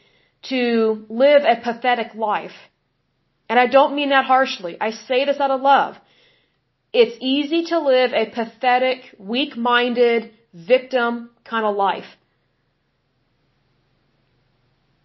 to 0.50 1.06
live 1.08 1.42
a 1.44 1.60
pathetic 1.60 2.14
life. 2.14 2.56
And 3.48 3.58
I 3.58 3.66
don't 3.66 3.94
mean 3.94 4.10
that 4.10 4.24
harshly. 4.24 4.76
I 4.80 4.90
say 4.90 5.24
this 5.24 5.40
out 5.40 5.50
of 5.50 5.60
love. 5.60 5.96
It's 7.00 7.16
easy 7.20 7.64
to 7.70 7.80
live 7.80 8.12
a 8.12 8.26
pathetic, 8.30 9.00
weak-minded, 9.18 10.30
victim 10.54 11.30
kind 11.44 11.66
of 11.66 11.74
life. 11.74 12.10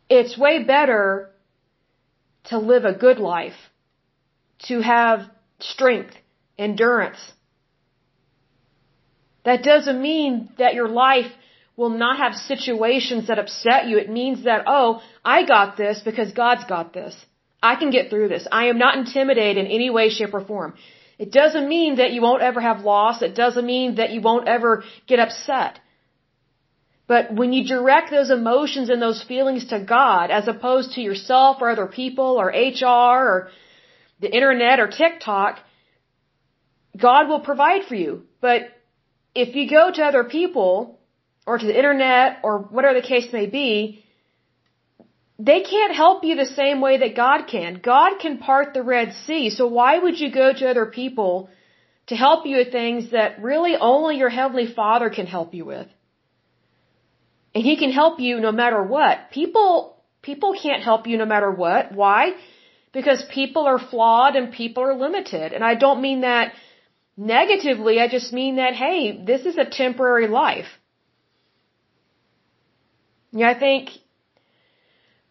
It's 0.08 0.38
way 0.38 0.64
better 0.64 1.32
to 2.52 2.60
live 2.60 2.86
a 2.86 2.94
good 2.94 3.18
life, 3.18 3.60
to 4.68 4.82
have 4.82 5.22
strength, 5.60 6.16
endurance. 6.60 7.22
That 9.44 9.64
doesn't 9.64 10.00
mean 10.00 10.50
that 10.60 10.76
your 10.76 10.90
life 10.90 11.32
will 11.76 11.90
not 11.90 12.18
have 12.18 12.36
situations 12.36 13.28
that 13.28 13.40
upset 13.40 13.88
you. 13.88 13.98
It 13.98 14.12
means 14.12 14.44
that, 14.44 14.66
oh, 14.68 15.02
I 15.26 15.44
got 15.44 15.76
this 15.76 16.02
because 16.06 16.32
God's 16.34 16.66
got 16.66 16.94
this. 16.94 17.16
I 17.64 17.76
can 17.76 17.90
get 17.90 18.10
through 18.12 18.28
this. 18.28 18.48
I 18.52 18.66
am 18.66 18.78
not 18.78 18.98
intimidated 18.98 19.58
in 19.66 19.72
any 19.72 19.90
way, 19.90 20.10
shape, 20.10 20.34
or 20.36 20.46
form. 20.46 20.76
It 21.20 21.32
doesn't 21.34 21.68
mean 21.68 21.98
that 21.98 22.14
you 22.14 22.22
won't 22.22 22.42
ever 22.42 22.62
have 22.62 22.86
loss. 22.86 23.22
It 23.22 23.36
doesn't 23.36 23.66
mean 23.66 23.96
that 23.96 24.12
you 24.12 24.22
won't 24.22 24.48
ever 24.48 24.84
get 25.06 25.20
upset. 25.20 25.80
But 27.08 27.34
when 27.34 27.52
you 27.52 27.64
direct 27.68 28.10
those 28.10 28.30
emotions 28.30 28.90
and 28.90 29.02
those 29.02 29.22
feelings 29.24 29.66
to 29.68 29.80
God 29.80 30.32
as 30.32 30.48
opposed 30.48 30.94
to 30.94 31.02
yourself 31.02 31.58
or 31.60 31.70
other 31.70 31.88
people 31.88 32.38
or 32.40 32.48
HR 32.48 33.20
or 33.32 33.50
the 34.22 34.34
internet 34.34 34.80
or 34.80 34.88
TikTok, 34.88 35.60
God 36.96 37.28
will 37.28 37.42
provide 37.42 37.84
for 37.84 37.96
you. 37.96 38.24
But 38.40 38.70
if 39.36 39.56
you 39.56 39.70
go 39.70 39.92
to 39.92 40.04
other 40.04 40.24
people 40.24 41.00
or 41.46 41.58
to 41.58 41.66
the 41.66 41.78
internet 41.78 42.40
or 42.44 42.60
whatever 42.60 43.02
the 43.02 43.08
case 43.08 43.34
may 43.34 43.48
be, 43.48 44.06
they 45.40 45.62
can't 45.62 45.96
help 45.96 46.26
you 46.26 46.36
the 46.36 46.54
same 46.62 46.82
way 46.82 46.98
that 46.98 47.16
God 47.16 47.48
can. 47.48 47.80
God 47.82 48.20
can 48.20 48.40
part 48.40 48.74
the 48.74 48.84
Red 48.84 49.14
Sea. 49.26 49.50
So 49.50 49.68
why 49.68 49.98
would 49.98 50.20
you 50.20 50.30
go 50.32 50.52
to 50.54 50.70
other 50.70 50.86
people 50.86 51.50
to 52.08 52.16
help 52.16 52.46
you 52.46 52.58
with 52.58 52.74
things 52.74 53.12
that 53.12 53.42
really 53.42 53.76
only 53.78 54.18
your 54.18 54.30
Heavenly 54.30 54.68
Father 54.68 55.10
can 55.10 55.28
help 55.28 55.54
you 55.54 55.64
with? 55.64 55.88
And 57.56 57.64
He 57.64 57.78
can 57.78 57.92
help 57.92 58.20
you 58.20 58.42
no 58.42 58.52
matter 58.52 58.84
what. 58.84 59.32
People, 59.32 60.04
people 60.22 60.54
can't 60.62 60.84
help 60.84 61.08
you 61.08 61.18
no 61.18 61.26
matter 61.26 61.50
what. 61.50 61.94
Why? 61.94 62.34
Because 62.92 63.24
people 63.34 63.66
are 63.66 63.80
flawed 63.80 64.36
and 64.36 64.52
people 64.52 64.84
are 64.84 64.94
limited. 64.94 65.54
And 65.54 65.64
I 65.64 65.76
don't 65.76 66.02
mean 66.02 66.22
that 66.22 66.52
negatively. 67.16 68.02
I 68.02 68.10
just 68.10 68.34
mean 68.34 68.58
that, 68.58 68.74
hey, 68.74 69.24
this 69.24 69.46
is 69.46 69.58
a 69.58 69.64
temporary 69.64 70.28
life. 70.28 70.68
Yeah, 73.32 73.50
I 73.50 73.58
think 73.58 73.92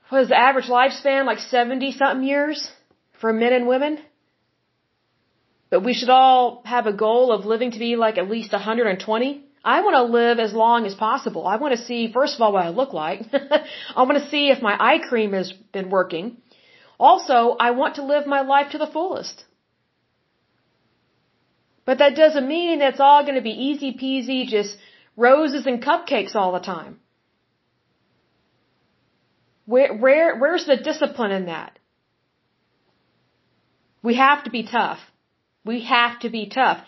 what 0.08 0.22
is 0.22 0.28
the 0.28 0.38
average 0.38 0.66
lifespan? 0.66 1.26
Like 1.26 1.38
70 1.38 1.92
something 1.92 2.26
years 2.26 2.70
for 3.20 3.32
men 3.32 3.52
and 3.52 3.66
women? 3.66 3.98
But 5.70 5.84
we 5.84 5.92
should 5.92 6.08
all 6.08 6.62
have 6.64 6.86
a 6.86 6.92
goal 6.92 7.30
of 7.30 7.44
living 7.44 7.72
to 7.72 7.78
be 7.78 7.96
like 7.96 8.16
at 8.16 8.30
least 8.30 8.52
120. 8.52 9.44
I 9.64 9.80
want 9.82 9.94
to 9.96 10.12
live 10.20 10.38
as 10.38 10.52
long 10.54 10.86
as 10.86 10.94
possible. 10.94 11.46
I 11.46 11.56
want 11.56 11.76
to 11.76 11.84
see, 11.84 12.10
first 12.12 12.36
of 12.36 12.40
all, 12.40 12.52
what 12.52 12.64
I 12.64 12.70
look 12.70 12.92
like. 12.92 13.22
I 13.96 14.02
want 14.02 14.18
to 14.18 14.30
see 14.30 14.48
if 14.48 14.62
my 14.62 14.74
eye 14.78 14.98
cream 15.08 15.32
has 15.32 15.52
been 15.72 15.90
working. 15.90 16.38
Also, 16.98 17.56
I 17.60 17.72
want 17.72 17.96
to 17.96 18.04
live 18.04 18.26
my 18.26 18.40
life 18.40 18.70
to 18.72 18.78
the 18.78 18.86
fullest. 18.86 19.44
But 21.84 21.98
that 21.98 22.16
doesn't 22.16 22.48
mean 22.48 22.80
it's 22.80 23.00
all 23.00 23.22
going 23.22 23.34
to 23.34 23.42
be 23.42 23.58
easy 23.68 23.92
peasy, 23.92 24.46
just 24.46 24.76
roses 25.16 25.66
and 25.66 25.82
cupcakes 25.82 26.34
all 26.34 26.52
the 26.52 26.60
time. 26.60 27.00
Where, 29.68 29.94
where, 29.94 30.38
where's 30.38 30.64
the 30.64 30.78
discipline 30.78 31.30
in 31.30 31.44
that? 31.46 31.78
We 34.02 34.14
have 34.14 34.44
to 34.44 34.50
be 34.50 34.62
tough. 34.62 34.98
We 35.62 35.84
have 35.84 36.20
to 36.20 36.30
be 36.30 36.48
tough. 36.48 36.78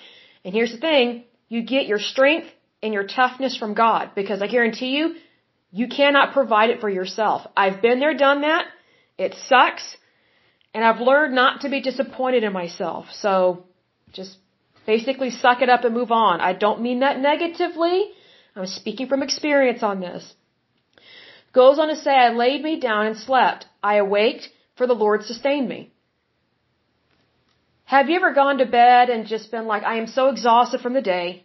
And 0.44 0.54
here's 0.54 0.72
the 0.72 0.78
thing, 0.78 1.24
you 1.50 1.60
get 1.62 1.84
your 1.86 1.98
strength 1.98 2.48
and 2.82 2.94
your 2.94 3.06
toughness 3.06 3.54
from 3.54 3.74
God 3.74 4.12
because 4.14 4.40
I 4.40 4.46
guarantee 4.46 4.92
you, 4.96 5.16
you 5.70 5.88
cannot 5.88 6.32
provide 6.32 6.70
it 6.70 6.80
for 6.80 6.88
yourself. 6.88 7.46
I've 7.54 7.82
been 7.82 8.00
there, 8.00 8.14
done 8.16 8.40
that. 8.40 8.64
It 9.18 9.34
sucks. 9.48 9.84
And 10.72 10.82
I've 10.82 11.00
learned 11.00 11.34
not 11.34 11.60
to 11.62 11.68
be 11.68 11.82
disappointed 11.82 12.44
in 12.44 12.54
myself. 12.54 13.06
So 13.12 13.64
just 14.10 14.38
basically 14.86 15.28
suck 15.28 15.60
it 15.60 15.68
up 15.68 15.84
and 15.84 15.94
move 15.94 16.12
on. 16.12 16.40
I 16.40 16.54
don't 16.54 16.80
mean 16.80 17.00
that 17.00 17.20
negatively. 17.20 18.10
I'm 18.56 18.64
speaking 18.64 19.06
from 19.06 19.22
experience 19.22 19.82
on 19.82 20.00
this. 20.00 20.34
Goes 21.52 21.78
on 21.78 21.88
to 21.88 21.96
say, 21.96 22.10
I 22.10 22.30
laid 22.30 22.62
me 22.62 22.78
down 22.78 23.06
and 23.06 23.16
slept. 23.16 23.66
I 23.82 23.96
awaked, 23.96 24.48
for 24.76 24.86
the 24.86 24.94
Lord 24.94 25.24
sustained 25.24 25.68
me. 25.68 25.92
Have 27.84 28.08
you 28.08 28.16
ever 28.16 28.32
gone 28.32 28.58
to 28.58 28.66
bed 28.66 29.10
and 29.10 29.26
just 29.26 29.50
been 29.50 29.66
like, 29.66 29.82
I 29.82 29.96
am 29.98 30.06
so 30.06 30.28
exhausted 30.28 30.80
from 30.80 30.92
the 30.92 31.02
day, 31.02 31.44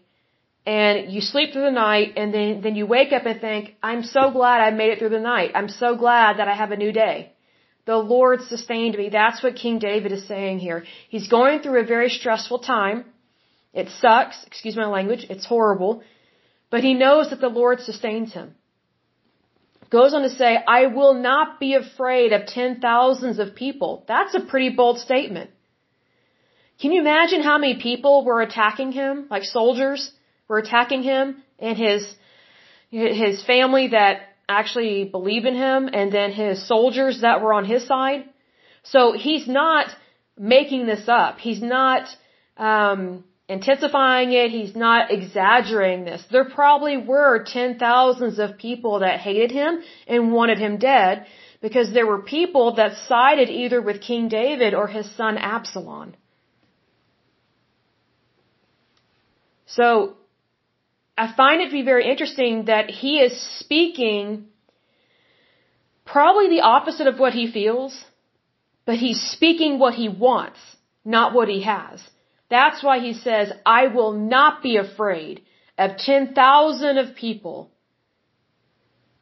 and 0.65 1.11
you 1.11 1.21
sleep 1.21 1.53
through 1.53 1.63
the 1.63 1.71
night, 1.71 2.13
and 2.17 2.31
then, 2.31 2.61
then 2.61 2.75
you 2.75 2.85
wake 2.85 3.13
up 3.13 3.25
and 3.25 3.41
think, 3.41 3.75
I'm 3.81 4.03
so 4.03 4.29
glad 4.31 4.61
I 4.61 4.69
made 4.69 4.91
it 4.91 4.99
through 4.99 5.09
the 5.17 5.19
night. 5.19 5.51
I'm 5.55 5.69
so 5.69 5.95
glad 5.95 6.37
that 6.37 6.47
I 6.47 6.55
have 6.55 6.71
a 6.71 6.77
new 6.77 6.91
day. 6.91 7.31
The 7.85 7.97
Lord 7.97 8.41
sustained 8.41 8.95
me. 8.95 9.09
That's 9.09 9.41
what 9.41 9.55
King 9.55 9.79
David 9.79 10.11
is 10.11 10.27
saying 10.27 10.59
here. 10.59 10.83
He's 11.09 11.27
going 11.27 11.59
through 11.61 11.79
a 11.81 11.85
very 11.95 12.09
stressful 12.09 12.59
time. 12.59 13.05
It 13.73 13.89
sucks, 13.89 14.43
excuse 14.45 14.75
my 14.75 14.85
language, 14.85 15.25
it's 15.29 15.45
horrible, 15.45 16.03
but 16.69 16.83
he 16.83 16.93
knows 16.93 17.29
that 17.31 17.41
the 17.41 17.49
Lord 17.49 17.81
sustains 17.81 18.33
him. 18.33 18.55
Goes 19.89 20.13
on 20.13 20.23
to 20.23 20.29
say, 20.29 20.57
I 20.67 20.87
will 20.87 21.13
not 21.13 21.59
be 21.59 21.75
afraid 21.75 22.33
of 22.33 22.47
ten 22.47 22.79
thousands 22.79 23.39
of 23.39 23.55
people. 23.55 24.03
That's 24.07 24.33
a 24.35 24.39
pretty 24.39 24.69
bold 24.69 24.99
statement. 24.99 25.51
Can 26.81 26.91
you 26.91 27.01
imagine 27.01 27.41
how 27.41 27.57
many 27.57 27.75
people 27.81 28.25
were 28.25 28.41
attacking 28.41 28.91
him, 28.91 29.27
like 29.29 29.43
soldiers 29.43 30.11
were 30.47 30.57
attacking 30.57 31.03
him 31.03 31.41
and 31.59 31.77
his, 31.77 32.13
his 32.89 33.43
family 33.45 33.89
that 33.89 34.21
actually 34.49 35.05
believe 35.05 35.45
in 35.45 35.55
him 35.55 35.89
and 35.93 36.11
then 36.11 36.31
his 36.31 36.67
soldiers 36.67 37.21
that 37.21 37.41
were 37.41 37.53
on 37.53 37.65
his 37.65 37.87
side? 37.87 38.25
So 38.83 39.13
he's 39.13 39.47
not 39.47 39.87
making 40.37 40.85
this 40.85 41.07
up. 41.07 41.37
He's 41.39 41.61
not, 41.61 42.07
um, 42.57 43.23
intensifying 43.47 44.31
it. 44.33 44.51
He's 44.51 44.75
not 44.75 45.11
exaggerating 45.11 46.05
this. 46.05 46.23
There 46.31 46.45
probably 46.45 46.97
were 46.97 47.43
ten 47.43 47.77
thousands 47.77 48.39
of 48.39 48.57
people 48.57 48.99
that 48.99 49.19
hated 49.19 49.51
him 49.51 49.81
and 50.07 50.33
wanted 50.33 50.59
him 50.59 50.77
dead 50.77 51.25
because 51.61 51.93
there 51.93 52.07
were 52.07 52.21
people 52.21 52.75
that 52.75 52.97
sided 53.07 53.49
either 53.49 53.81
with 53.81 54.01
King 54.01 54.27
David 54.29 54.73
or 54.73 54.87
his 54.87 55.09
son 55.15 55.37
Absalom. 55.37 56.13
So, 59.65 60.15
I 61.17 61.33
find 61.35 61.61
it 61.61 61.67
to 61.67 61.71
be 61.71 61.81
very 61.81 62.09
interesting 62.09 62.65
that 62.65 62.89
he 62.89 63.19
is 63.19 63.33
speaking 63.59 64.45
probably 66.05 66.49
the 66.49 66.61
opposite 66.61 67.07
of 67.07 67.19
what 67.19 67.33
he 67.33 67.51
feels, 67.51 67.93
but 68.85 68.95
he's 68.95 69.21
speaking 69.21 69.79
what 69.79 69.95
he 69.95 70.07
wants 70.09 70.59
not 71.05 71.33
what 71.33 71.47
he 71.47 71.61
has. 71.61 72.01
That's 72.49 72.83
why 72.83 72.99
he 72.99 73.13
says, 73.13 73.51
I 73.65 73.87
will 73.87 74.13
not 74.13 74.61
be 74.61 74.77
afraid 74.77 75.41
of 75.77 75.97
10,000 75.97 76.97
of 76.97 77.15
people 77.15 77.71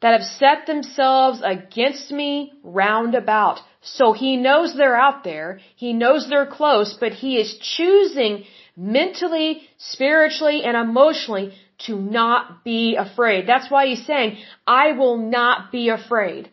that 0.00 0.12
have 0.12 0.22
set 0.22 0.66
themselves 0.66 1.40
against 1.42 2.10
me 2.10 2.52
round 2.62 3.14
about. 3.14 3.60
So 3.80 4.12
he 4.12 4.36
knows 4.36 4.74
they're 4.76 5.00
out 5.00 5.24
there. 5.24 5.60
He 5.76 5.92
knows 5.92 6.28
they're 6.28 6.46
close, 6.46 6.96
but 7.00 7.12
he 7.12 7.36
is 7.36 7.58
choosing 7.76 8.44
mentally, 8.76 9.62
spiritually, 9.78 10.62
and 10.64 10.76
emotionally 10.76 11.54
to 11.86 11.96
not 11.96 12.64
be 12.64 12.96
afraid. 12.96 13.46
That's 13.46 13.70
why 13.70 13.86
he's 13.86 14.04
saying, 14.06 14.38
I 14.66 14.92
will 14.92 15.16
not 15.16 15.72
be 15.72 15.88
afraid. 15.88 16.50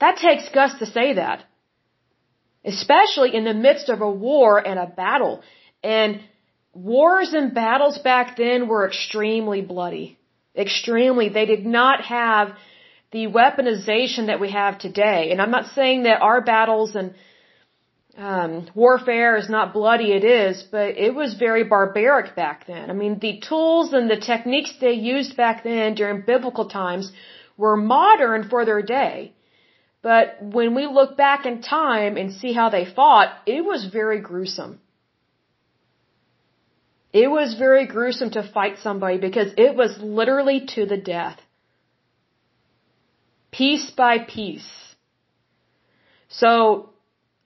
That 0.00 0.16
takes 0.16 0.48
guts 0.48 0.78
to 0.78 0.86
say 0.86 1.14
that. 1.14 1.44
Especially 2.64 3.34
in 3.34 3.44
the 3.44 3.54
midst 3.54 3.88
of 3.88 4.00
a 4.00 4.10
war 4.10 4.58
and 4.58 4.78
a 4.78 4.86
battle. 4.86 5.42
And 5.82 6.20
wars 6.72 7.32
and 7.32 7.54
battles 7.54 7.98
back 7.98 8.36
then 8.36 8.68
were 8.68 8.86
extremely 8.86 9.60
bloody. 9.60 10.18
Extremely. 10.56 11.28
They 11.28 11.46
did 11.46 11.66
not 11.66 12.02
have 12.02 12.56
the 13.12 13.26
weaponization 13.26 14.26
that 14.26 14.40
we 14.40 14.50
have 14.50 14.78
today. 14.78 15.30
And 15.30 15.40
I'm 15.40 15.50
not 15.50 15.66
saying 15.74 16.04
that 16.04 16.20
our 16.20 16.40
battles 16.40 16.96
and 16.96 17.14
um, 18.16 18.68
warfare 18.74 19.36
is 19.36 19.48
not 19.48 19.72
bloody, 19.72 20.12
it 20.12 20.24
is, 20.24 20.62
but 20.70 20.96
it 20.96 21.14
was 21.14 21.34
very 21.34 21.64
barbaric 21.64 22.36
back 22.36 22.66
then. 22.66 22.90
I 22.90 22.92
mean, 22.92 23.18
the 23.18 23.40
tools 23.40 23.92
and 23.92 24.08
the 24.08 24.16
techniques 24.16 24.72
they 24.80 24.92
used 24.92 25.36
back 25.36 25.64
then 25.64 25.94
during 25.94 26.22
biblical 26.22 26.68
times 26.68 27.10
were 27.56 27.76
modern 27.76 28.48
for 28.48 28.64
their 28.64 28.82
day. 28.82 29.32
But 30.04 30.42
when 30.42 30.74
we 30.74 30.86
look 30.86 31.16
back 31.16 31.46
in 31.46 31.62
time 31.62 32.18
and 32.18 32.30
see 32.40 32.52
how 32.52 32.68
they 32.68 32.84
fought, 32.84 33.30
it 33.46 33.64
was 33.64 33.86
very 33.90 34.20
gruesome. 34.20 34.78
It 37.10 37.28
was 37.30 37.54
very 37.54 37.86
gruesome 37.86 38.30
to 38.32 38.42
fight 38.42 38.76
somebody 38.82 39.16
because 39.16 39.54
it 39.56 39.74
was 39.74 39.96
literally 39.98 40.66
to 40.74 40.84
the 40.84 40.98
death. 40.98 41.38
Piece 43.50 43.90
by 43.92 44.18
piece. 44.18 44.70
So, 46.28 46.90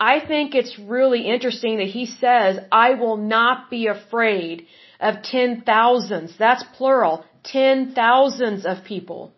I 0.01 0.19
think 0.19 0.57
it's 0.57 0.77
really 0.81 1.23
interesting 1.35 1.77
that 1.79 1.93
he 1.99 2.07
says, 2.07 2.59
I 2.73 2.95
will 2.95 3.19
not 3.19 3.71
be 3.71 3.87
afraid 3.87 4.67
of 4.99 5.23
ten 5.23 5.63
thousands. 5.65 6.37
That's 6.37 6.65
plural. 6.77 7.25
Ten 7.45 7.93
thousands 7.95 8.67
of 8.67 8.85
people 8.85 9.33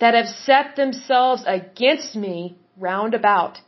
that 0.00 0.14
have 0.14 0.28
set 0.28 0.76
themselves 0.76 1.42
against 1.46 2.16
me 2.16 2.56
round 2.76 3.14
about. 3.14 3.58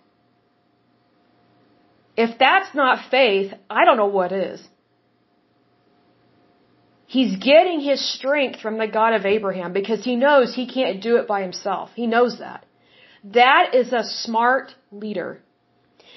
If 2.17 2.39
that's 2.39 2.75
not 2.75 3.11
faith, 3.11 3.53
I 3.71 3.85
don't 3.85 3.97
know 3.97 4.07
what 4.07 4.33
is. 4.33 4.67
He's 7.07 7.37
getting 7.37 7.81
his 7.81 8.01
strength 8.15 8.61
from 8.61 8.79
the 8.79 8.87
God 8.87 9.13
of 9.13 9.27
Abraham 9.27 9.75
because 9.75 10.03
he 10.03 10.17
knows 10.17 10.55
he 10.55 10.67
can't 10.67 11.03
do 11.03 11.17
it 11.17 11.29
by 11.29 11.43
himself. 11.43 11.91
He 11.95 12.07
knows 12.07 12.39
that. 12.39 12.65
That 13.25 13.75
is 13.75 13.93
a 13.93 14.03
smart 14.03 14.75
leader. 14.91 15.41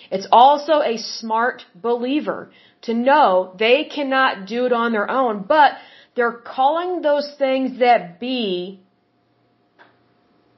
It's 0.09 0.27
also 0.31 0.81
a 0.81 0.97
smart 0.97 1.63
believer 1.75 2.51
to 2.83 2.93
know 2.93 3.53
they 3.59 3.85
cannot 3.93 4.47
do 4.47 4.65
it 4.65 4.71
on 4.73 4.93
their 4.93 5.09
own, 5.09 5.43
but 5.47 5.73
they're 6.15 6.31
calling 6.31 7.01
those 7.01 7.29
things 7.37 7.79
that 7.79 8.19
be 8.19 8.84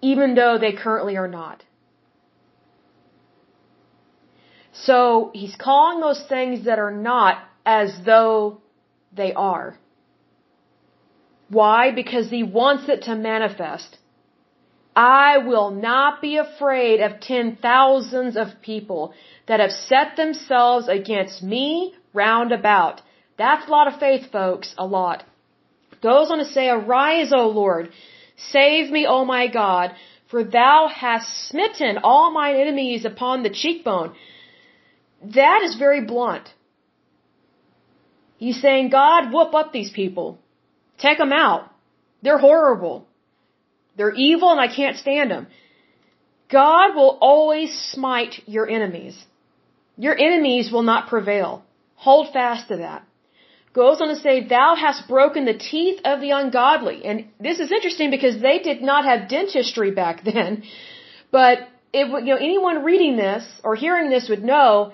even 0.02 0.36
though 0.36 0.58
they 0.58 0.74
currently 0.74 1.18
are 1.18 1.28
not. 1.28 1.64
So 4.74 5.32
he's 5.34 5.56
calling 5.56 6.00
those 6.00 6.24
things 6.28 6.66
that 6.66 6.80
are 6.80 6.92
not 6.92 7.44
as 7.66 7.92
though 8.06 8.62
they 9.14 9.34
are. 9.34 9.78
Why? 11.50 11.92
Because 11.92 12.30
he 12.30 12.44
wants 12.44 12.88
it 12.90 13.04
to 13.04 13.16
manifest. 13.16 13.98
I 14.96 15.38
will 15.38 15.72
not 15.72 16.22
be 16.22 16.38
afraid 16.38 17.02
of 17.02 17.20
ten 17.20 17.58
thousands 17.62 18.36
of 18.36 18.62
people 18.62 19.14
that 19.48 19.60
have 19.60 19.72
set 19.72 20.16
themselves 20.16 20.88
against 20.88 21.44
me 21.44 21.94
round 22.14 22.52
about. 22.52 23.02
That's 23.38 23.68
a 23.68 23.72
lot 23.72 23.88
of 23.88 24.00
faith, 24.00 24.32
folks, 24.32 24.74
a 24.78 24.86
lot. 24.86 25.24
Goes 26.02 26.32
on 26.32 26.40
to 26.40 26.46
say, 26.46 26.68
Arise, 26.70 27.32
O 27.32 27.48
Lord, 27.50 27.92
save 28.38 28.92
me, 28.92 29.06
O 29.08 29.26
my 29.26 29.48
God, 29.48 29.94
for 30.30 30.44
thou 30.44 30.90
hast 30.94 31.48
smitten 31.50 32.00
all 32.04 32.32
mine 32.32 32.56
enemies 32.56 33.06
upon 33.06 33.44
the 33.44 33.50
cheekbone. 33.50 34.14
That 35.24 35.62
is 35.64 35.76
very 35.76 36.02
blunt. 36.06 36.50
He's 38.38 38.62
saying, 38.62 38.90
God, 38.90 39.34
whoop 39.34 39.54
up 39.56 39.72
these 39.74 39.92
people. 39.92 40.40
Take 41.00 41.18
them 41.18 41.34
out. 41.34 41.72
They're 42.22 42.38
horrible. 42.38 43.08
They're 43.96 44.14
evil 44.14 44.52
and 44.52 44.60
I 44.60 44.74
can't 44.74 44.98
stand 44.98 45.32
them. 45.32 45.48
God 46.50 46.96
will 46.96 47.18
always 47.20 47.74
smite 47.92 48.36
your 48.46 48.70
enemies. 48.70 49.18
Your 49.98 50.18
enemies 50.18 50.72
will 50.72 50.84
not 50.84 51.10
prevail. 51.10 51.64
Hold 51.96 52.32
fast 52.32 52.68
to 52.68 52.78
that. 52.78 53.04
Goes 53.78 54.02
on 54.02 54.08
to 54.08 54.20
say, 54.28 54.36
Thou 54.58 54.70
hast 54.84 55.08
broken 55.08 55.46
the 55.46 55.58
teeth 55.72 56.00
of 56.12 56.20
the 56.20 56.32
ungodly. 56.32 57.06
And 57.06 57.26
this 57.48 57.60
is 57.64 57.72
interesting 57.72 58.10
because 58.10 58.42
they 58.42 58.58
did 58.70 58.82
not 58.82 59.06
have 59.10 59.30
dentistry 59.30 59.92
back 59.92 60.24
then. 60.32 60.64
But 61.40 61.60
it, 61.94 62.06
you 62.08 62.32
know, 62.34 62.42
anyone 62.52 62.84
reading 62.84 63.18
this 63.18 63.44
or 63.64 63.76
hearing 63.76 64.10
this 64.10 64.30
would 64.30 64.44
know 64.44 64.94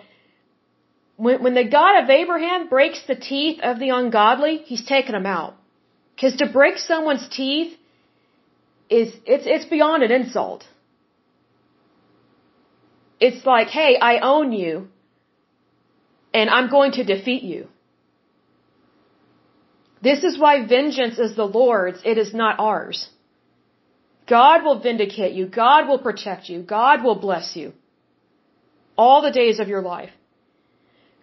when, 1.15 1.41
when 1.43 1.53
the 1.53 1.63
God 1.63 2.03
of 2.03 2.09
Abraham 2.09 2.67
breaks 2.67 3.01
the 3.11 3.15
teeth 3.15 3.61
of 3.69 3.79
the 3.79 3.89
ungodly, 3.99 4.57
he's 4.71 4.85
taking 4.85 5.13
them 5.13 5.25
out. 5.25 5.53
Because 6.15 6.35
to 6.41 6.47
break 6.59 6.77
someone's 6.77 7.27
teeth 7.29 7.71
is 8.89 9.13
it's 9.25 9.45
it's 9.53 9.67
beyond 9.75 10.03
an 10.03 10.11
insult. 10.11 10.65
It's 13.27 13.45
like, 13.45 13.69
hey, 13.69 13.91
I 14.11 14.19
own 14.33 14.51
you 14.51 14.89
and 16.33 16.49
I'm 16.49 16.69
going 16.69 16.91
to 16.99 17.05
defeat 17.05 17.43
you. 17.43 17.69
This 20.07 20.23
is 20.29 20.37
why 20.43 20.53
vengeance 20.65 21.17
is 21.25 21.35
the 21.35 21.49
Lord's, 21.61 22.01
it 22.11 22.17
is 22.23 22.33
not 22.33 22.59
ours. 22.59 22.97
God 24.27 24.63
will 24.65 24.79
vindicate 24.79 25.33
you. 25.37 25.45
God 25.45 25.87
will 25.87 26.01
protect 26.07 26.49
you. 26.49 26.61
God 26.61 27.03
will 27.05 27.19
bless 27.27 27.55
you. 27.55 27.73
All 28.97 29.21
the 29.21 29.37
days 29.41 29.59
of 29.59 29.69
your 29.73 29.81
life. 29.81 30.13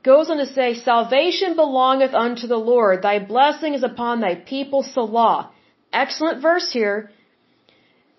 Goes 0.03 0.31
on 0.31 0.39
to 0.39 0.47
say, 0.47 0.69
Salvation 0.75 1.57
belongeth 1.57 2.15
unto 2.15 2.47
the 2.47 2.63
Lord. 2.73 3.03
Thy 3.03 3.19
blessing 3.19 3.75
is 3.75 3.83
upon 3.83 4.21
thy 4.21 4.35
people, 4.35 4.83
Selah. 4.83 5.51
Excellent 5.93 6.41
verse 6.41 6.71
here. 6.73 7.11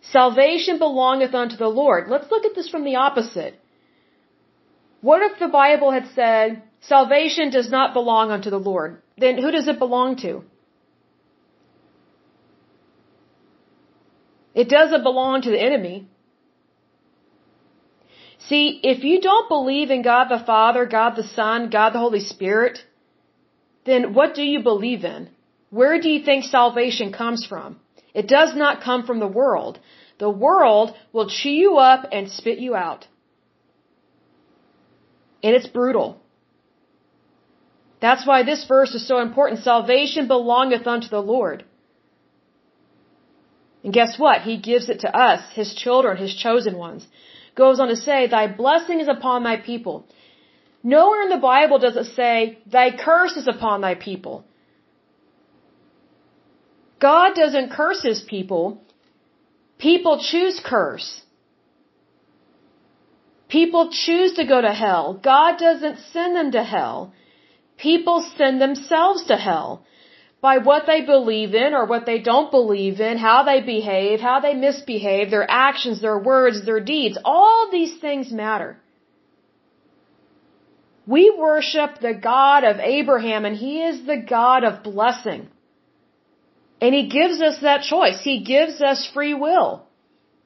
Salvation 0.01 0.77
belongeth 0.77 1.33
unto 1.33 1.57
the 1.57 1.73
Lord. 1.81 2.07
Let's 2.07 2.29
look 2.29 2.45
at 2.45 2.55
this 2.55 2.69
from 2.69 2.83
the 2.83 2.97
opposite. 3.07 3.55
What 5.01 5.23
if 5.23 5.39
the 5.39 5.47
Bible 5.47 5.91
had 5.91 6.07
said, 6.13 6.61
salvation 6.81 7.49
does 7.49 7.69
not 7.71 7.93
belong 7.93 8.29
unto 8.29 8.51
the 8.51 8.65
Lord? 8.71 9.01
Then 9.17 9.37
who 9.41 9.51
does 9.51 9.67
it 9.67 9.79
belong 9.79 10.17
to? 10.17 10.43
It 14.53 14.69
doesn't 14.69 15.03
belong 15.03 15.41
to 15.41 15.51
the 15.51 15.61
enemy. 15.61 16.07
See, 18.47 18.79
if 18.83 19.03
you 19.03 19.21
don't 19.21 19.47
believe 19.47 19.91
in 19.91 20.01
God 20.01 20.29
the 20.29 20.43
Father, 20.45 20.85
God 20.85 21.15
the 21.15 21.23
Son, 21.23 21.69
God 21.69 21.91
the 21.91 21.99
Holy 21.99 22.19
Spirit, 22.19 22.79
then 23.85 24.13
what 24.13 24.33
do 24.33 24.43
you 24.43 24.61
believe 24.61 25.03
in? 25.05 25.29
Where 25.69 26.01
do 26.01 26.09
you 26.09 26.23
think 26.23 26.43
salvation 26.43 27.13
comes 27.13 27.45
from? 27.45 27.79
It 28.13 28.27
does 28.27 28.55
not 28.55 28.83
come 28.83 29.05
from 29.05 29.19
the 29.19 29.35
world. 29.41 29.79
The 30.19 30.29
world 30.29 30.95
will 31.13 31.29
chew 31.29 31.55
you 31.65 31.77
up 31.77 32.07
and 32.11 32.29
spit 32.29 32.59
you 32.59 32.75
out. 32.75 33.07
And 35.43 35.55
it's 35.55 35.67
brutal. 35.67 36.21
That's 38.01 38.25
why 38.25 38.43
this 38.43 38.65
verse 38.65 38.93
is 38.93 39.07
so 39.07 39.19
important. 39.19 39.61
Salvation 39.61 40.27
belongeth 40.27 40.85
unto 40.87 41.07
the 41.07 41.21
Lord. 41.21 41.63
And 43.83 43.93
guess 43.93 44.17
what? 44.17 44.41
He 44.41 44.57
gives 44.57 44.89
it 44.89 44.99
to 45.01 45.15
us, 45.15 45.41
His 45.53 45.73
children, 45.73 46.17
His 46.17 46.35
chosen 46.35 46.77
ones. 46.77 47.07
Goes 47.55 47.79
on 47.79 47.87
to 47.89 47.95
say, 47.95 48.27
Thy 48.27 48.47
blessing 48.47 48.99
is 48.99 49.07
upon 49.07 49.43
thy 49.43 49.57
people. 49.57 50.05
Nowhere 50.83 51.23
in 51.23 51.29
the 51.29 51.37
Bible 51.37 51.79
does 51.79 51.95
it 51.95 52.09
say, 52.15 52.59
Thy 52.65 52.95
curse 52.95 53.35
is 53.37 53.47
upon 53.47 53.81
thy 53.81 53.95
people. 53.95 54.45
God 56.99 57.33
doesn't 57.33 57.71
curse 57.71 58.01
his 58.03 58.21
people. 58.21 58.81
People 59.79 60.23
choose 60.31 60.61
curse. 60.63 61.21
People 63.49 63.89
choose 63.91 64.33
to 64.33 64.45
go 64.45 64.61
to 64.61 64.71
hell. 64.71 65.19
God 65.21 65.57
doesn't 65.57 65.97
send 66.13 66.35
them 66.35 66.51
to 66.51 66.63
hell. 66.63 67.13
People 67.77 68.23
send 68.37 68.61
themselves 68.61 69.25
to 69.25 69.35
hell 69.35 69.83
by 70.41 70.57
what 70.57 70.87
they 70.87 71.01
believe 71.01 71.53
in 71.53 71.73
or 71.75 71.85
what 71.85 72.07
they 72.07 72.19
don't 72.19 72.49
believe 72.49 72.99
in, 72.99 73.17
how 73.17 73.43
they 73.43 73.61
behave, 73.61 74.19
how 74.19 74.39
they 74.39 74.55
misbehave, 74.55 75.29
their 75.29 75.49
actions, 75.49 76.01
their 76.01 76.17
words, 76.17 76.65
their 76.65 76.79
deeds. 76.79 77.17
All 77.23 77.69
these 77.71 77.99
things 77.99 78.31
matter. 78.31 78.77
We 81.05 81.35
worship 81.37 81.99
the 81.99 82.13
God 82.13 82.63
of 82.63 82.79
Abraham 82.79 83.45
and 83.45 83.55
He 83.55 83.83
is 83.83 84.05
the 84.05 84.17
God 84.17 84.63
of 84.63 84.83
blessing. 84.83 85.47
And 86.79 86.95
He 86.95 87.07
gives 87.07 87.39
us 87.39 87.59
that 87.61 87.83
choice. 87.83 88.21
He 88.23 88.43
gives 88.43 88.81
us 88.81 89.09
free 89.13 89.35
will. 89.35 89.85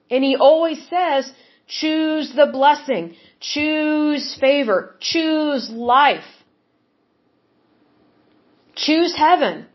And 0.10 0.24
He 0.24 0.36
always 0.36 0.86
says, 0.90 1.32
choose 1.68 2.34
the 2.36 2.48
blessing, 2.52 3.16
choose 3.40 4.38
favor, 4.40 4.96
choose 5.00 5.70
life, 5.70 6.30
choose 8.76 9.16
heaven. 9.16 9.68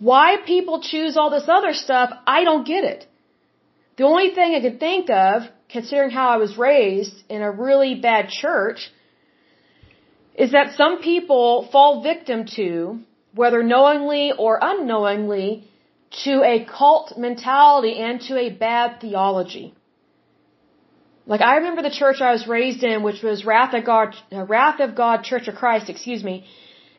Why 0.00 0.38
people 0.46 0.80
choose 0.80 1.16
all 1.16 1.30
this 1.30 1.48
other 1.48 1.74
stuff, 1.74 2.10
I 2.26 2.42
don't 2.44 2.66
get 2.66 2.84
it. 2.84 3.06
The 3.98 4.04
only 4.04 4.30
thing 4.34 4.54
I 4.54 4.60
can 4.60 4.78
think 4.78 5.10
of, 5.10 5.42
considering 5.68 6.10
how 6.10 6.28
I 6.30 6.38
was 6.38 6.56
raised 6.56 7.16
in 7.28 7.42
a 7.42 7.50
really 7.50 7.94
bad 7.96 8.30
church, 8.30 8.90
is 10.34 10.52
that 10.52 10.72
some 10.74 11.02
people 11.02 11.68
fall 11.70 12.02
victim 12.02 12.46
to, 12.56 13.00
whether 13.34 13.62
knowingly 13.62 14.32
or 14.36 14.58
unknowingly, 14.62 15.68
to 16.24 16.42
a 16.42 16.64
cult 16.64 17.18
mentality 17.18 17.94
and 17.98 18.20
to 18.22 18.38
a 18.38 18.48
bad 18.48 19.00
theology. 19.02 19.74
Like 21.26 21.42
I 21.42 21.56
remember 21.56 21.82
the 21.82 21.96
church 22.02 22.22
I 22.22 22.32
was 22.32 22.48
raised 22.48 22.82
in, 22.82 23.02
which 23.02 23.22
was 23.22 23.44
Wrath 23.44 23.74
of 23.74 23.84
God, 23.84 24.16
uh, 24.32 24.44
Wrath 24.44 24.80
of 24.80 24.96
God 24.96 25.24
Church 25.24 25.46
of 25.46 25.54
Christ, 25.56 25.90
excuse 25.90 26.24
me, 26.24 26.44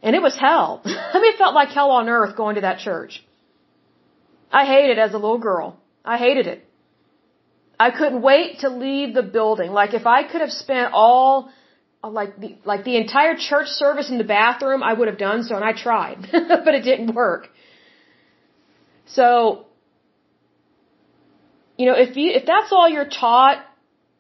and 0.03 0.15
it 0.15 0.21
was 0.21 0.35
hell. 0.37 0.81
I 0.85 1.19
mean, 1.19 1.33
it 1.33 1.37
felt 1.37 1.53
like 1.53 1.69
hell 1.69 1.91
on 1.91 2.09
earth 2.09 2.35
going 2.35 2.55
to 2.55 2.61
that 2.61 2.79
church. 2.79 3.23
I 4.51 4.65
hated 4.65 4.91
it 4.91 4.97
as 4.97 5.13
a 5.13 5.17
little 5.17 5.37
girl. 5.37 5.77
I 6.03 6.17
hated 6.17 6.47
it. 6.47 6.65
I 7.79 7.89
couldn't 7.91 8.21
wait 8.21 8.59
to 8.59 8.69
leave 8.69 9.13
the 9.13 9.23
building. 9.23 9.71
Like 9.71 9.93
if 9.93 10.05
I 10.05 10.23
could 10.23 10.41
have 10.41 10.51
spent 10.51 10.93
all 10.93 11.49
like 12.03 12.39
the 12.39 12.57
like 12.65 12.83
the 12.83 12.97
entire 12.97 13.35
church 13.35 13.67
service 13.67 14.09
in 14.09 14.17
the 14.17 14.23
bathroom, 14.23 14.83
I 14.83 14.93
would 14.93 15.07
have 15.07 15.17
done 15.17 15.43
so 15.43 15.55
and 15.55 15.63
I 15.63 15.73
tried, 15.73 16.27
but 16.31 16.73
it 16.75 16.83
didn't 16.83 17.15
work. 17.15 17.49
So 19.07 19.65
you 21.77 21.85
know, 21.87 21.95
if 21.95 22.15
you 22.15 22.31
if 22.31 22.45
that's 22.45 22.71
all 22.71 22.87
you're 22.89 23.09
taught 23.09 23.65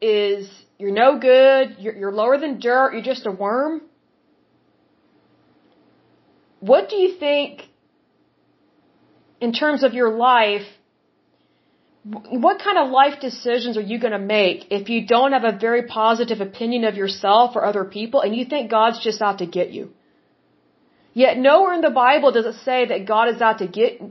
is 0.01 0.49
you're 0.79 0.91
no 0.91 1.19
good, 1.19 1.75
you're, 1.77 1.95
you're 1.95 2.11
lower 2.11 2.37
than 2.39 2.59
dirt, 2.59 2.93
you're 2.93 3.03
just 3.03 3.27
a 3.27 3.31
worm, 3.31 3.81
what 6.61 6.89
do 6.89 6.95
you 6.95 7.15
think 7.17 7.63
in 9.41 9.51
terms 9.51 9.83
of 9.83 9.93
your 9.93 10.11
life 10.15 10.67
what 12.03 12.59
kind 12.59 12.79
of 12.79 12.89
life 12.89 13.19
decisions 13.21 13.77
are 13.77 13.87
you 13.91 13.99
going 13.99 14.13
to 14.13 14.19
make 14.19 14.71
if 14.71 14.89
you 14.89 15.05
don't 15.05 15.33
have 15.33 15.43
a 15.43 15.55
very 15.55 15.83
positive 15.83 16.41
opinion 16.41 16.83
of 16.83 16.95
yourself 16.95 17.55
or 17.55 17.63
other 17.63 17.85
people 17.85 18.21
and 18.21 18.35
you 18.35 18.45
think 18.45 18.71
God's 18.71 19.03
just 19.03 19.21
out 19.21 19.37
to 19.37 19.45
get 19.45 19.69
you? 19.69 19.91
Yet 21.13 21.37
nowhere 21.37 21.73
in 21.73 21.81
the 21.81 21.91
Bible 21.91 22.31
does 22.31 22.45
it 22.45 22.55
say 22.63 22.85
that 22.87 23.05
God 23.05 23.27
is 23.27 23.41
out 23.41 23.59
to 23.59 23.67
get, 23.67 24.01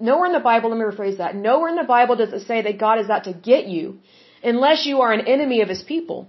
nowhere 0.00 0.26
in 0.26 0.32
the 0.32 0.46
Bible, 0.50 0.70
let 0.70 0.78
me 0.78 0.84
rephrase 0.84 1.16
that, 1.16 1.34
nowhere 1.34 1.70
in 1.70 1.76
the 1.76 1.90
Bible 1.96 2.16
does 2.16 2.32
it 2.32 2.46
say 2.46 2.62
that 2.62 2.78
God 2.78 3.00
is 3.00 3.08
out 3.08 3.24
to 3.24 3.32
get 3.32 3.66
you 3.66 3.98
unless 4.44 4.86
you 4.86 5.00
are 5.00 5.12
an 5.12 5.26
enemy 5.26 5.62
of 5.62 5.68
His 5.68 5.82
people. 5.82 6.28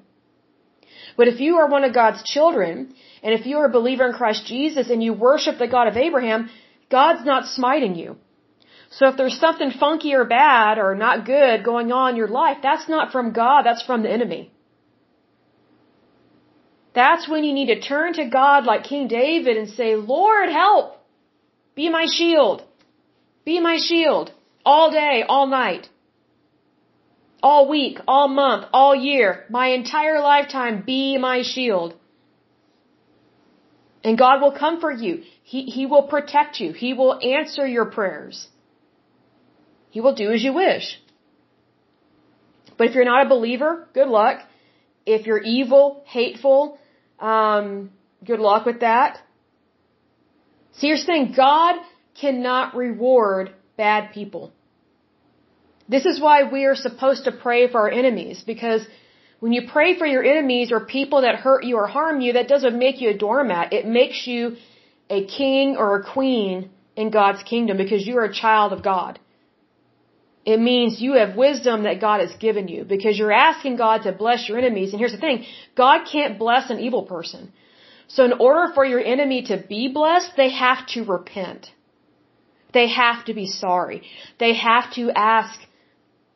But 1.17 1.27
if 1.27 1.39
you 1.41 1.57
are 1.57 1.67
one 1.67 1.83
of 1.83 1.93
God's 1.93 2.23
children, 2.23 2.95
and 3.23 3.33
if 3.33 3.45
you 3.45 3.57
are 3.57 3.65
a 3.65 3.77
believer 3.79 4.05
in 4.07 4.13
Christ 4.13 4.45
Jesus 4.45 4.89
and 4.89 5.03
you 5.03 5.13
worship 5.13 5.57
the 5.59 5.67
God 5.67 5.87
of 5.87 5.97
Abraham, 5.97 6.49
God's 6.89 7.25
not 7.25 7.45
smiting 7.45 7.95
you. 7.95 8.17
So 8.89 9.07
if 9.07 9.15
there's 9.17 9.39
something 9.39 9.71
funky 9.71 10.13
or 10.13 10.25
bad 10.25 10.77
or 10.77 10.95
not 10.95 11.25
good 11.25 11.63
going 11.63 11.91
on 11.91 12.11
in 12.11 12.15
your 12.17 12.27
life, 12.27 12.57
that's 12.61 12.89
not 12.89 13.11
from 13.11 13.31
God, 13.31 13.61
that's 13.63 13.83
from 13.83 14.03
the 14.03 14.11
enemy. 14.11 14.51
That's 16.93 17.27
when 17.29 17.45
you 17.45 17.53
need 17.53 17.67
to 17.67 17.79
turn 17.79 18.13
to 18.13 18.25
God 18.25 18.65
like 18.65 18.83
King 18.83 19.07
David 19.07 19.55
and 19.55 19.69
say, 19.69 19.95
Lord, 19.95 20.49
help! 20.49 20.97
Be 21.73 21.89
my 21.89 22.05
shield. 22.05 22.63
Be 23.45 23.61
my 23.61 23.77
shield. 23.77 24.31
All 24.65 24.91
day, 24.91 25.23
all 25.27 25.47
night. 25.47 25.87
All 27.41 27.69
week, 27.69 27.99
all 28.07 28.27
month, 28.27 28.65
all 28.73 28.93
year, 28.93 29.45
my 29.49 29.67
entire 29.67 30.19
lifetime, 30.21 30.83
be 30.85 31.17
my 31.17 31.41
shield. 31.43 31.95
And 34.03 34.17
God 34.17 34.41
will 34.41 34.51
comfort 34.51 34.97
you. 34.99 35.23
He, 35.43 35.63
he 35.63 35.85
will 35.85 36.03
protect 36.03 36.59
you. 36.59 36.71
He 36.73 36.93
will 36.93 37.19
answer 37.19 37.67
your 37.67 37.85
prayers. 37.85 38.47
He 39.89 40.01
will 40.01 40.15
do 40.15 40.31
as 40.31 40.43
you 40.43 40.53
wish. 40.53 40.99
But 42.77 42.87
if 42.87 42.95
you're 42.95 43.05
not 43.05 43.25
a 43.25 43.29
believer, 43.29 43.87
good 43.93 44.07
luck. 44.07 44.39
If 45.05 45.27
you're 45.27 45.41
evil, 45.41 46.03
hateful, 46.07 46.79
um, 47.19 47.91
good 48.25 48.39
luck 48.39 48.65
with 48.65 48.79
that. 48.79 49.19
See, 50.73 50.87
you're 50.87 50.97
saying 50.97 51.33
God 51.35 51.75
cannot 52.19 52.75
reward 52.75 53.53
bad 53.77 54.13
people. 54.13 54.51
This 55.87 56.05
is 56.05 56.21
why 56.21 56.43
we 56.43 56.65
are 56.65 56.75
supposed 56.75 57.25
to 57.25 57.31
pray 57.31 57.69
for 57.69 57.81
our 57.81 57.91
enemies, 57.91 58.43
because 58.45 58.81
when 59.41 59.53
you 59.53 59.63
pray 59.75 59.97
for 59.97 60.05
your 60.05 60.23
enemies 60.23 60.71
or 60.71 60.79
people 60.97 61.21
that 61.23 61.35
hurt 61.45 61.63
you 61.63 61.75
or 61.77 61.87
harm 61.87 62.21
you, 62.21 62.33
that 62.33 62.47
doesn't 62.47 62.77
make 62.77 63.01
you 63.01 63.09
a 63.09 63.17
doormat. 63.17 63.73
It 63.73 63.87
makes 63.87 64.27
you 64.27 64.57
a 65.09 65.25
king 65.25 65.75
or 65.77 65.87
a 65.95 66.03
queen 66.03 66.69
in 66.95 67.09
God's 67.09 67.41
kingdom 67.41 67.75
because 67.77 68.05
you 68.05 68.17
are 68.19 68.25
a 68.25 68.39
child 68.43 68.71
of 68.71 68.83
God. 68.83 69.19
It 70.45 70.59
means 70.59 71.01
you 71.01 71.13
have 71.13 71.35
wisdom 71.35 71.83
that 71.87 71.99
God 71.99 72.19
has 72.25 72.35
given 72.45 72.67
you 72.67 72.83
because 72.83 73.17
you're 73.17 73.39
asking 73.49 73.77
God 73.77 74.03
to 74.03 74.11
bless 74.11 74.47
your 74.47 74.59
enemies. 74.59 74.91
And 74.91 74.99
here's 74.99 75.17
the 75.17 75.23
thing 75.25 75.45
God 75.75 76.05
can't 76.11 76.37
bless 76.37 76.69
an 76.69 76.79
evil 76.79 77.03
person. 77.15 77.51
So, 78.07 78.25
in 78.25 78.33
order 78.33 78.71
for 78.75 78.85
your 78.85 79.03
enemy 79.15 79.43
to 79.51 79.57
be 79.57 79.83
blessed, 79.87 80.31
they 80.37 80.51
have 80.51 80.85
to 80.93 81.03
repent. 81.03 81.71
They 82.73 82.87
have 82.89 83.25
to 83.25 83.33
be 83.33 83.47
sorry. 83.47 84.03
They 84.39 84.53
have 84.53 84.93
to 84.99 85.11
ask 85.11 85.59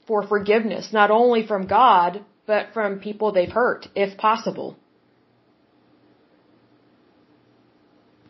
for 0.07 0.27
forgiveness, 0.27 0.91
not 0.91 1.11
only 1.11 1.45
from 1.45 1.67
God, 1.67 2.23
but 2.45 2.73
from 2.73 2.99
people 2.99 3.31
they've 3.31 3.51
hurt, 3.51 3.87
if 3.95 4.17
possible. 4.17 4.77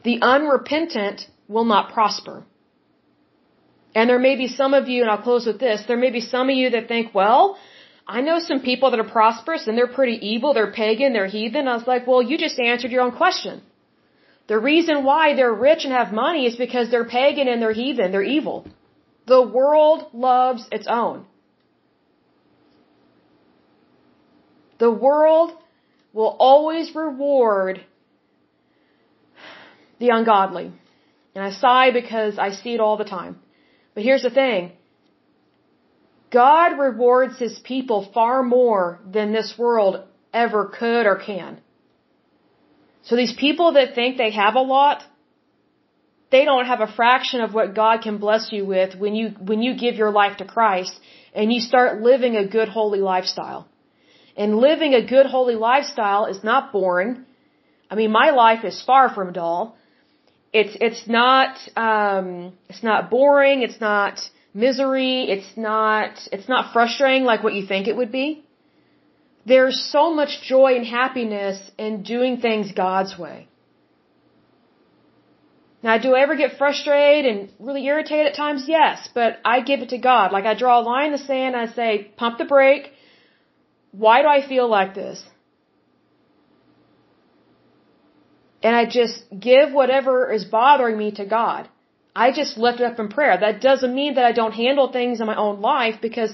The 0.03 0.19
unrepentant 0.21 1.27
will 1.47 1.65
not 1.65 1.93
prosper. 1.93 2.43
And 3.95 4.09
there 4.09 4.19
may 4.19 4.35
be 4.35 4.47
some 4.47 4.73
of 4.73 4.87
you, 4.87 5.01
and 5.01 5.09
I'll 5.09 5.21
close 5.29 5.45
with 5.45 5.59
this, 5.59 5.83
there 5.87 5.97
may 5.97 6.11
be 6.11 6.21
some 6.21 6.49
of 6.49 6.55
you 6.55 6.69
that 6.71 6.87
think, 6.87 7.13
well, 7.13 7.57
I 8.07 8.21
know 8.21 8.39
some 8.39 8.61
people 8.61 8.91
that 8.91 8.99
are 8.99 9.11
prosperous 9.19 9.67
and 9.67 9.77
they're 9.77 9.95
pretty 9.99 10.17
evil, 10.33 10.53
they're 10.53 10.71
pagan, 10.71 11.13
they're 11.13 11.33
heathen. 11.37 11.67
I 11.67 11.75
was 11.75 11.87
like, 11.87 12.05
well, 12.05 12.21
you 12.21 12.37
just 12.37 12.59
answered 12.59 12.91
your 12.91 13.01
own 13.01 13.13
question. 13.13 13.63
The 14.47 14.59
reason 14.59 15.03
why 15.03 15.35
they're 15.35 15.53
rich 15.53 15.85
and 15.85 15.93
have 15.93 16.13
money 16.13 16.45
is 16.45 16.55
because 16.55 16.91
they're 16.91 17.09
pagan 17.19 17.47
and 17.47 17.61
they're 17.61 17.73
heathen, 17.73 18.11
they're 18.11 18.31
evil. 18.37 18.67
The 19.25 19.41
world 19.41 20.07
loves 20.13 20.67
its 20.71 20.87
own. 20.87 21.25
The 24.77 24.91
world 24.91 25.51
will 26.13 26.35
always 26.39 26.93
reward 26.95 27.83
the 29.99 30.09
ungodly. 30.09 30.71
And 31.33 31.43
I 31.43 31.51
sigh 31.51 31.91
because 31.91 32.37
I 32.37 32.51
see 32.51 32.73
it 32.73 32.79
all 32.79 32.97
the 32.97 33.11
time. 33.17 33.37
But 33.93 34.03
here's 34.03 34.23
the 34.23 34.29
thing. 34.29 34.71
God 36.31 36.79
rewards 36.79 37.37
his 37.37 37.59
people 37.59 38.09
far 38.13 38.43
more 38.43 38.99
than 39.09 39.31
this 39.31 39.53
world 39.57 40.03
ever 40.33 40.65
could 40.79 41.05
or 41.05 41.17
can. 41.17 41.61
So 43.03 43.15
these 43.15 43.33
people 43.33 43.73
that 43.73 43.93
think 43.95 44.17
they 44.17 44.31
have 44.31 44.55
a 44.55 44.61
lot, 44.61 45.03
they 46.31 46.43
don't 46.43 46.65
have 46.65 46.81
a 46.81 46.91
fraction 46.99 47.41
of 47.41 47.53
what 47.53 47.75
God 47.75 48.01
can 48.01 48.17
bless 48.17 48.51
you 48.51 48.65
with 48.65 48.95
when 48.95 49.15
you, 49.15 49.29
when 49.39 49.61
you 49.61 49.75
give 49.75 49.95
your 49.95 50.11
life 50.11 50.37
to 50.37 50.45
Christ 50.45 50.99
and 51.33 51.53
you 51.53 51.59
start 51.59 52.01
living 52.01 52.35
a 52.35 52.47
good 52.47 52.69
holy 52.69 52.99
lifestyle. 52.99 53.67
And 54.35 54.57
living 54.57 54.93
a 54.93 55.05
good 55.05 55.25
holy 55.25 55.55
lifestyle 55.55 56.25
is 56.25 56.43
not 56.43 56.71
boring. 56.71 57.25
I 57.89 57.95
mean, 57.95 58.11
my 58.11 58.31
life 58.31 58.65
is 58.65 58.81
far 58.81 59.13
from 59.13 59.31
dull 59.31 59.75
it's 60.59 60.75
it's 60.87 61.03
not 61.19 61.51
um, 61.75 62.27
it's 62.69 62.83
not 62.89 63.09
boring. 63.09 63.61
It's 63.67 63.81
not 63.89 64.13
misery. 64.65 65.17
It's 65.33 65.51
not 65.69 66.11
it's 66.35 66.49
not 66.53 66.71
frustrating 66.75 67.25
like 67.31 67.43
what 67.45 67.53
you 67.57 67.65
think 67.71 67.89
it 67.89 67.97
would 67.99 68.13
be. 68.21 68.27
There's 69.45 69.79
so 69.95 70.03
much 70.19 70.31
joy 70.53 70.69
and 70.77 70.85
happiness 71.01 71.57
in 71.77 72.03
doing 72.13 72.37
things 72.45 72.71
God's 72.85 73.13
way. 73.25 73.39
Now, 75.83 75.97
do 76.05 76.15
I 76.15 76.21
ever 76.21 76.35
get 76.43 76.57
frustrated 76.61 77.25
and 77.31 77.39
really 77.67 77.83
irritated 77.85 78.27
at 78.31 78.35
times? 78.43 78.61
Yes, 78.67 79.09
but 79.13 79.31
I 79.53 79.55
give 79.69 79.81
it 79.81 79.89
to 79.95 79.99
God. 80.11 80.31
Like 80.31 80.45
I 80.51 80.55
draw 80.63 80.79
a 80.79 80.85
line 80.91 81.07
in 81.07 81.11
the 81.11 81.25
sand. 81.31 81.55
I 81.63 81.67
say, 81.79 81.89
pump 82.21 82.37
the 82.39 82.49
brake. 82.55 82.85
Why 84.03 84.21
do 84.23 84.27
I 84.27 84.47
feel 84.47 84.67
like 84.67 84.93
this? 84.95 85.23
and 88.65 88.75
I 88.75 88.85
just 88.99 89.17
give 89.47 89.73
whatever 89.79 90.15
is 90.35 90.43
bothering 90.43 90.97
me 90.97 91.11
to 91.19 91.25
God. 91.37 91.69
I 92.15 92.31
just 92.31 92.57
lift 92.57 92.79
it 92.79 92.85
up 92.91 92.99
in 93.03 93.09
prayer. 93.09 93.37
That 93.39 93.61
doesn't 93.61 93.93
mean 93.93 94.15
that 94.15 94.25
I 94.25 94.31
don't 94.31 94.53
handle 94.63 94.87
things 94.91 95.19
in 95.19 95.27
my 95.27 95.35
own 95.35 95.61
life 95.61 95.97
because 96.01 96.31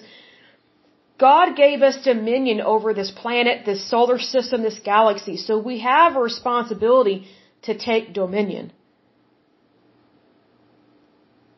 God 1.19 1.57
gave 1.57 1.81
us 1.81 1.97
dominion 2.05 2.61
over 2.61 2.93
this 2.93 3.11
planet, 3.23 3.65
this 3.65 3.83
solar 3.89 4.17
system, 4.17 4.63
this 4.63 4.79
galaxy. 4.79 5.35
So 5.35 5.59
we 5.59 5.79
have 5.79 6.15
a 6.15 6.21
responsibility 6.21 7.27
to 7.63 7.77
take 7.77 8.13
dominion. 8.13 8.71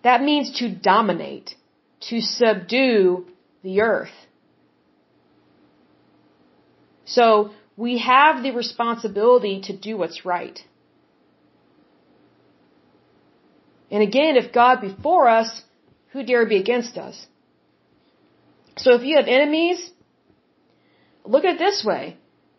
That 0.04 0.24
means 0.24 0.58
to 0.60 0.70
dominate, 0.70 1.54
to 2.10 2.20
subdue 2.20 3.28
the 3.62 3.82
earth. 3.82 4.18
So 7.06 7.52
we 7.76 8.00
have 8.00 8.44
the 8.44 8.52
responsibility 8.52 9.62
to 9.62 9.76
do 9.76 9.98
what's 9.98 10.26
right. 10.26 10.60
And 13.92 14.02
again, 14.02 14.38
if 14.38 14.52
God 14.52 14.82
be 14.82 14.96
for 15.04 15.28
us, 15.28 15.62
who 16.12 16.24
dare 16.24 16.46
be 16.46 16.58
against 16.58 16.98
us? 16.98 17.28
So 18.78 18.94
if 18.94 19.04
you 19.04 19.18
have 19.18 19.28
enemies, 19.28 19.92
look 21.26 21.46
at 21.46 21.56
it 21.56 21.60
this 21.60 21.84
way. 21.86 22.18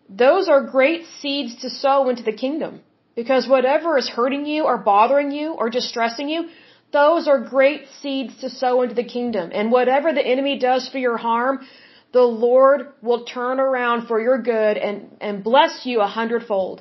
Those 0.08 0.48
are 0.48 0.60
great 0.62 1.06
seeds 1.20 1.56
to 1.62 1.70
sow 1.70 2.08
into 2.08 2.22
the 2.22 2.32
kingdom. 2.32 2.80
Because 3.16 3.48
whatever 3.48 3.96
is 3.96 4.08
hurting 4.08 4.44
you 4.44 4.64
or 4.64 4.76
bothering 4.78 5.30
you 5.30 5.52
or 5.52 5.70
distressing 5.70 6.28
you, 6.28 6.48
those 6.92 7.26
are 7.26 7.40
great 7.40 7.86
seeds 8.00 8.40
to 8.40 8.50
sow 8.50 8.82
into 8.82 8.94
the 8.94 9.04
kingdom. 9.04 9.50
And 9.52 9.72
whatever 9.72 10.12
the 10.12 10.26
enemy 10.34 10.58
does 10.58 10.88
for 10.88 10.98
your 10.98 11.16
harm, 11.16 11.66
the 12.14 12.22
Lord 12.48 12.80
will 13.02 13.24
turn 13.24 13.58
around 13.58 14.06
for 14.06 14.18
your 14.20 14.38
good 14.40 14.76
and, 14.86 14.98
and 15.20 15.42
bless 15.42 15.84
you 15.84 16.00
a 16.00 16.06
hundredfold. 16.06 16.80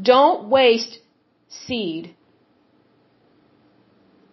Don't 0.00 0.48
waste 0.48 0.98
seed. 1.48 2.16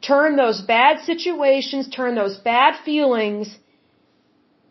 Turn 0.01 0.37
those 0.37 0.61
bad 0.61 1.01
situations, 1.11 1.89
turn 1.89 2.15
those 2.15 2.37
bad 2.37 2.73
feelings 2.85 3.53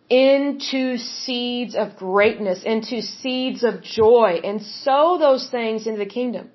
into 0.08 0.96
seeds 0.96 1.74
of 1.74 1.96
greatness, 1.96 2.62
into 2.64 3.02
seeds 3.02 3.62
of 3.62 3.82
joy, 3.82 4.40
and 4.42 4.62
sow 4.62 5.18
those 5.18 5.50
things 5.50 5.86
into 5.86 5.98
the 5.98 6.12
kingdom. 6.18 6.50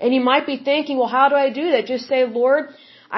And 0.00 0.12
you 0.12 0.20
might 0.20 0.46
be 0.46 0.58
thinking, 0.58 0.98
well, 0.98 1.14
how 1.18 1.30
do 1.30 1.36
I 1.36 1.48
do 1.50 1.70
that? 1.70 1.86
Just 1.86 2.08
say, 2.08 2.24
Lord, 2.26 2.64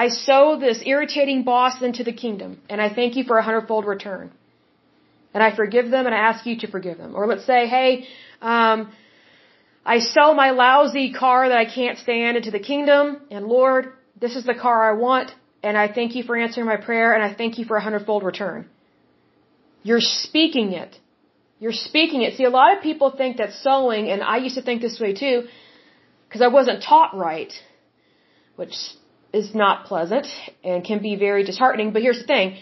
I 0.03 0.09
sow 0.09 0.59
this 0.59 0.79
irritating 0.85 1.43
boss 1.43 1.81
into 1.81 2.03
the 2.03 2.11
kingdom, 2.11 2.59
and 2.69 2.81
I 2.81 2.93
thank 2.93 3.15
you 3.15 3.23
for 3.23 3.37
a 3.37 3.43
hundredfold 3.47 3.85
return. 3.85 4.31
And 5.33 5.41
I 5.41 5.55
forgive 5.55 5.89
them, 5.89 6.05
and 6.05 6.13
I 6.13 6.21
ask 6.29 6.45
you 6.45 6.57
to 6.63 6.67
forgive 6.67 6.97
them. 6.97 7.15
Or 7.15 7.27
let's 7.27 7.45
say, 7.45 7.67
hey, 7.67 8.05
um, 8.41 8.91
I 9.85 9.99
sell 9.99 10.33
my 10.33 10.49
lousy 10.51 11.13
car 11.13 11.47
that 11.49 11.57
I 11.57 11.67
can't 11.79 11.97
stand 11.97 12.35
into 12.37 12.51
the 12.51 12.59
kingdom, 12.59 13.21
and 13.31 13.45
Lord, 13.45 13.93
this 14.19 14.35
is 14.35 14.45
the 14.45 14.57
car 14.65 14.77
I 14.91 14.93
want, 15.07 15.31
and 15.63 15.77
I 15.77 15.87
thank 15.97 16.15
you 16.15 16.23
for 16.23 16.35
answering 16.35 16.67
my 16.67 16.77
prayer, 16.77 17.13
and 17.13 17.23
I 17.23 17.33
thank 17.33 17.57
you 17.57 17.65
for 17.65 17.77
a 17.77 17.81
hundredfold 17.81 18.23
return. 18.23 18.67
You're 19.83 20.01
speaking 20.01 20.73
it. 20.73 20.97
You're 21.59 21.79
speaking 21.89 22.21
it. 22.23 22.35
See, 22.35 22.43
a 22.43 22.49
lot 22.49 22.75
of 22.75 22.83
people 22.83 23.11
think 23.11 23.37
that 23.37 23.53
sowing, 23.53 24.09
and 24.09 24.21
I 24.21 24.37
used 24.37 24.55
to 24.55 24.61
think 24.61 24.81
this 24.81 24.99
way 24.99 25.13
too, 25.13 25.47
because 26.27 26.41
I 26.41 26.47
wasn't 26.47 26.83
taught 26.83 27.15
right, 27.15 27.53
which 28.57 28.75
is 29.39 29.53
not 29.63 29.85
pleasant 29.85 30.27
and 30.63 30.83
can 30.89 30.99
be 31.07 31.15
very 31.27 31.43
disheartening. 31.49 31.91
But 31.93 32.01
here's 32.01 32.21
the 32.23 32.29
thing. 32.35 32.57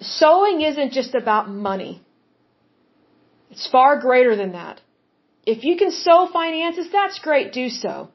Sowing 0.00 0.60
isn't 0.70 0.92
just 0.92 1.14
about 1.14 1.48
money. 1.48 1.92
It's 3.50 3.68
far 3.76 4.00
greater 4.00 4.34
than 4.42 4.52
that. 4.52 4.80
If 5.46 5.64
you 5.68 5.76
can 5.76 5.92
sow 5.92 6.28
finances, 6.32 6.88
that's 6.90 7.18
great, 7.28 7.52
do 7.52 7.68
so. 7.68 8.08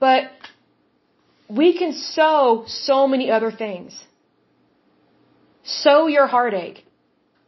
But 0.00 0.22
we 1.60 1.76
can 1.80 1.92
sow 1.92 2.64
so 2.66 3.06
many 3.06 3.30
other 3.30 3.52
things. 3.64 3.92
Sow 5.64 6.06
your 6.06 6.26
heartache. 6.26 6.84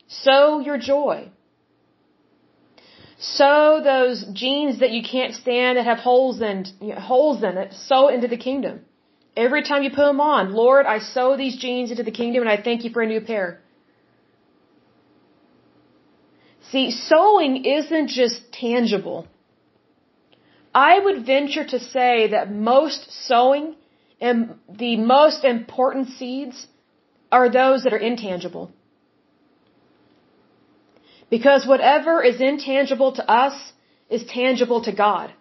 Sow 0.08 0.60
your 0.60 0.78
joy. 0.78 1.30
Sow 3.18 3.80
those 3.82 4.24
jeans 4.32 4.80
that 4.80 4.90
you 4.90 5.02
can't 5.02 5.34
stand 5.34 5.78
that 5.78 5.86
have 5.86 5.98
holes 5.98 6.40
in 6.40 6.66
you 6.80 6.94
know, 6.94 7.00
holes 7.00 7.42
in 7.42 7.56
it. 7.56 7.72
Sow 7.72 8.08
into 8.08 8.28
the 8.28 8.36
kingdom. 8.36 8.80
Every 9.36 9.62
time 9.62 9.82
you 9.82 9.90
put 9.90 10.06
them 10.06 10.20
on, 10.20 10.52
Lord, 10.52 10.86
I 10.86 10.98
sow 10.98 11.36
these 11.36 11.56
jeans 11.56 11.90
into 11.90 12.02
the 12.02 12.10
kingdom 12.10 12.42
and 12.42 12.50
I 12.50 12.60
thank 12.62 12.84
you 12.84 12.90
for 12.90 13.02
a 13.02 13.06
new 13.06 13.20
pair. 13.20 13.60
See, 16.70 16.90
sowing 16.90 17.64
isn't 17.64 18.08
just 18.08 18.52
tangible. 18.52 19.26
I 20.74 20.98
would 20.98 21.24
venture 21.24 21.64
to 21.64 21.78
say 21.78 22.28
that 22.28 22.52
most 22.52 23.10
sowing 23.26 23.76
and 24.20 24.58
the 24.68 24.96
most 24.96 25.44
important 25.44 26.08
seeds 26.08 26.66
are 27.30 27.48
those 27.50 27.84
that 27.84 27.92
are 27.92 27.98
intangible. 27.98 28.72
Because 31.30 31.66
whatever 31.66 32.22
is 32.22 32.40
intangible 32.40 33.12
to 33.12 33.30
us 33.30 33.72
is 34.08 34.24
tangible 34.24 34.82
to 34.82 34.92
God. 34.92 35.32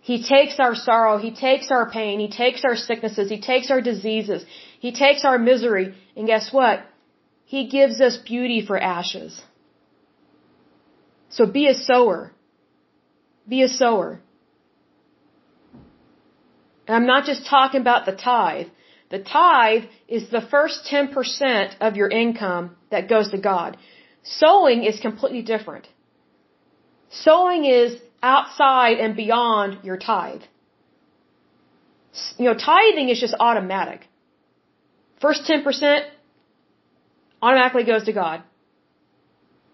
He 0.00 0.22
takes 0.22 0.60
our 0.60 0.74
sorrow, 0.74 1.18
He 1.18 1.32
takes 1.32 1.70
our 1.70 1.90
pain, 1.90 2.20
He 2.20 2.30
takes 2.30 2.64
our 2.64 2.76
sicknesses, 2.76 3.28
He 3.28 3.40
takes 3.40 3.70
our 3.70 3.80
diseases, 3.80 4.44
He 4.80 4.92
takes 4.92 5.24
our 5.24 5.38
misery, 5.38 5.94
and 6.16 6.26
guess 6.26 6.52
what? 6.52 6.84
He 7.44 7.68
gives 7.68 8.00
us 8.00 8.16
beauty 8.16 8.64
for 8.64 8.78
ashes. 8.78 9.40
So 11.30 11.46
be 11.46 11.66
a 11.66 11.74
sower. 11.74 12.32
Be 13.48 13.62
a 13.62 13.68
sower. 13.68 14.20
And 16.86 16.96
I'm 16.96 17.06
not 17.06 17.24
just 17.24 17.46
talking 17.46 17.80
about 17.80 18.06
the 18.06 18.12
tithe. 18.12 18.68
The 19.10 19.18
tithe 19.18 19.84
is 20.06 20.30
the 20.30 20.40
first 20.40 20.88
10% 20.90 21.76
of 21.80 21.96
your 21.96 22.08
income 22.08 22.76
that 22.90 23.08
goes 23.08 23.30
to 23.30 23.38
God. 23.38 23.76
Sowing 24.28 24.84
is 24.84 25.00
completely 25.00 25.42
different. 25.42 25.88
Sowing 27.10 27.64
is 27.64 27.98
outside 28.22 28.98
and 28.98 29.16
beyond 29.16 29.84
your 29.84 29.96
tithe. 29.96 30.42
You 32.36 32.46
know, 32.46 32.54
tithing 32.54 33.08
is 33.08 33.20
just 33.20 33.34
automatic. 33.40 34.06
First 35.20 35.48
10% 35.48 36.04
automatically 37.40 37.84
goes 37.84 38.04
to 38.04 38.12
God. 38.12 38.42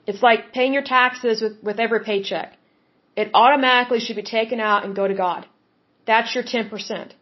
It's 0.06 0.22
like 0.22 0.52
paying 0.52 0.72
your 0.72 0.82
taxes 0.82 1.42
with, 1.42 1.62
with 1.62 1.80
every 1.80 2.00
paycheck. 2.04 2.56
It 3.16 3.30
automatically 3.34 4.00
should 4.00 4.16
be 4.16 4.22
taken 4.22 4.60
out 4.60 4.84
and 4.84 4.94
go 4.94 5.08
to 5.08 5.14
God. 5.14 5.46
That's 6.06 6.34
your 6.34 6.44
10%. 6.44 7.12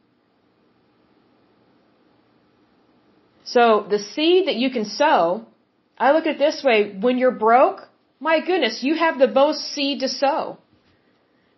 So 3.45 3.87
the 3.89 3.99
seed 3.99 4.49
that 4.49 4.57
you 4.57 4.71
can 4.71 4.85
sow 4.85 5.47
I 6.05 6.11
look 6.13 6.27
at 6.27 6.35
it 6.37 6.43
this 6.47 6.61
way 6.69 6.79
when 7.07 7.19
you're 7.19 7.39
broke, 7.49 7.81
my 8.29 8.37
goodness, 8.49 8.77
you 8.89 8.95
have 9.05 9.19
the 9.19 9.33
most 9.43 9.61
seed 9.73 10.01
to 10.05 10.09
sow. 10.23 10.41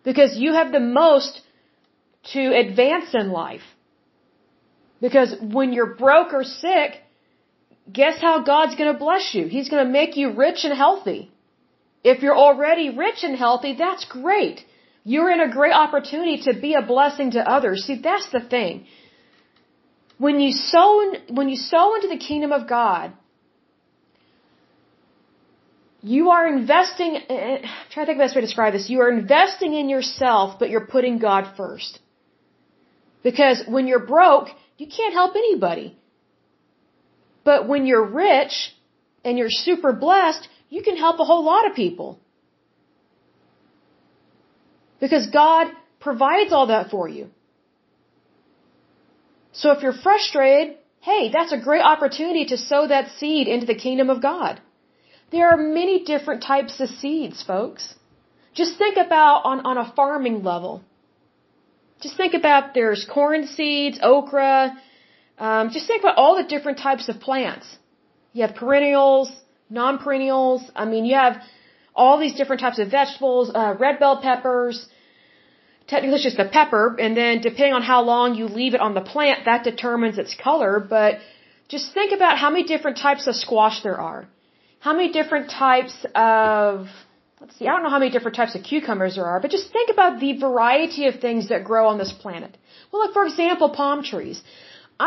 Because 0.09 0.31
you 0.43 0.53
have 0.59 0.71
the 0.71 0.85
most 1.03 1.41
to 2.33 2.43
advance 2.63 3.09
in 3.21 3.31
life. 3.45 3.67
Because 5.05 5.31
when 5.57 5.73
you're 5.73 5.93
broke 6.03 6.31
or 6.39 6.43
sick, 6.43 6.91
guess 7.99 8.21
how 8.27 8.35
God's 8.51 8.75
going 8.79 8.91
to 8.93 8.99
bless 9.07 9.25
you? 9.37 9.47
He's 9.55 9.69
going 9.71 9.83
to 9.85 9.91
make 9.99 10.15
you 10.21 10.27
rich 10.45 10.63
and 10.67 10.77
healthy. 10.83 11.21
If 12.13 12.21
you're 12.21 12.41
already 12.47 12.87
rich 13.05 13.23
and 13.27 13.35
healthy, 13.45 13.73
that's 13.83 14.05
great. 14.05 14.63
You're 15.03 15.31
in 15.35 15.41
a 15.47 15.51
great 15.59 15.75
opportunity 15.85 16.37
to 16.47 16.53
be 16.65 16.71
a 16.75 16.85
blessing 16.93 17.31
to 17.31 17.41
others. 17.55 17.85
See, 17.87 17.99
that's 18.09 18.29
the 18.37 18.45
thing. 18.55 18.85
When 20.25 20.39
you 20.39 20.51
sow, 20.51 20.89
when 21.39 21.49
you 21.49 21.59
sow 21.73 21.85
into 21.95 22.09
the 22.15 22.23
kingdom 22.29 22.51
of 22.59 22.67
God, 22.79 23.13
you 26.05 26.29
are 26.29 26.47
investing, 26.47 27.15
I'm 27.15 27.35
eh, 27.35 27.55
eh, 27.55 27.61
trying 27.91 28.05
to 28.05 28.11
think 28.11 28.17
of 28.17 28.17
the 28.17 28.23
best 28.25 28.35
way 28.35 28.41
to 28.41 28.47
describe 28.47 28.73
this. 28.73 28.89
You 28.89 29.01
are 29.01 29.09
investing 29.09 29.73
in 29.73 29.89
yourself, 29.89 30.59
but 30.59 30.69
you're 30.69 30.85
putting 30.95 31.17
God 31.17 31.53
first. 31.57 31.99
Because 33.23 33.63
when 33.67 33.87
you're 33.87 34.05
broke, 34.15 34.49
you 34.77 34.87
can't 34.97 35.13
help 35.13 35.35
anybody. 35.35 35.97
But 37.43 37.67
when 37.67 37.87
you're 37.87 38.05
rich 38.05 38.53
and 39.23 39.39
you're 39.39 39.55
super 39.69 39.93
blessed, 39.93 40.47
you 40.69 40.83
can 40.83 40.95
help 40.95 41.19
a 41.19 41.25
whole 41.25 41.43
lot 41.43 41.65
of 41.67 41.75
people. 41.75 42.19
Because 44.99 45.25
God 45.33 45.71
provides 45.99 46.53
all 46.53 46.67
that 46.67 46.91
for 46.91 47.09
you. 47.09 47.31
So 49.53 49.71
if 49.71 49.81
you're 49.81 49.99
frustrated, 50.07 50.77
hey, 50.99 51.31
that's 51.31 51.51
a 51.51 51.57
great 51.57 51.81
opportunity 51.81 52.45
to 52.51 52.57
sow 52.57 52.87
that 52.87 53.09
seed 53.17 53.47
into 53.47 53.65
the 53.65 53.79
kingdom 53.87 54.11
of 54.11 54.21
God. 54.21 54.61
There 55.35 55.49
are 55.53 55.61
many 55.81 55.95
different 56.13 56.41
types 56.51 56.75
of 56.83 56.89
seeds, 57.01 57.37
folks. 57.53 57.83
Just 58.59 58.77
think 58.81 58.95
about 59.05 59.37
on, 59.51 59.57
on 59.69 59.77
a 59.85 59.87
farming 59.97 60.37
level. 60.49 60.73
Just 62.03 62.15
think 62.21 62.33
about 62.41 62.73
there's 62.73 63.01
corn 63.15 63.41
seeds, 63.55 63.97
okra. 64.11 64.53
Um, 65.37 65.71
just 65.75 65.87
think 65.87 66.03
about 66.03 66.15
all 66.21 66.33
the 66.41 66.47
different 66.53 66.77
types 66.87 67.09
of 67.11 67.19
plants. 67.27 67.67
You 68.31 68.43
have 68.45 68.55
perennials, 68.61 69.29
non-perennials. 69.69 70.61
I 70.73 70.85
mean, 70.91 71.03
you 71.09 71.15
have 71.15 71.35
all 71.93 72.17
these 72.17 72.35
different 72.39 72.61
types 72.61 72.79
of 72.83 72.87
vegetables, 72.99 73.51
uh, 73.53 73.75
red 73.85 73.99
bell 73.99 74.21
peppers. 74.27 74.77
Technically, 75.89 76.15
it's 76.19 76.29
just 76.31 76.39
a 76.39 76.49
pepper, 76.59 76.85
and 77.03 77.11
then 77.21 77.41
depending 77.41 77.73
on 77.79 77.83
how 77.93 77.99
long 78.03 78.35
you 78.35 78.45
leave 78.61 78.73
it 78.73 78.79
on 78.87 78.93
the 78.99 79.05
plant, 79.13 79.43
that 79.49 79.65
determines 79.65 80.17
its 80.17 80.33
color. 80.47 80.73
But 80.79 81.19
just 81.67 81.93
think 81.93 82.13
about 82.19 82.37
how 82.37 82.49
many 82.49 82.63
different 82.63 82.97
types 83.07 83.27
of 83.27 83.35
squash 83.35 83.83
there 83.83 83.99
are. 83.99 84.21
How 84.85 84.93
many 84.97 85.11
different 85.11 85.47
types 85.49 85.95
of, 86.13 86.87
let's 87.41 87.55
see, 87.57 87.67
I 87.67 87.71
don't 87.73 87.83
know 87.85 87.93
how 87.93 88.01
many 88.03 88.11
different 88.15 88.35
types 88.39 88.53
of 88.57 88.61
cucumbers 88.71 89.15
there 89.15 89.25
are, 89.31 89.39
but 89.43 89.49
just 89.55 89.71
think 89.77 89.89
about 89.93 90.19
the 90.23 90.33
variety 90.47 91.07
of 91.07 91.15
things 91.23 91.47
that 91.51 91.63
grow 91.69 91.87
on 91.91 91.97
this 92.01 92.11
planet. 92.23 92.51
Well, 92.89 93.01
like 93.03 93.13
for 93.17 93.25
example, 93.29 93.69
palm 93.79 94.03
trees. 94.11 94.43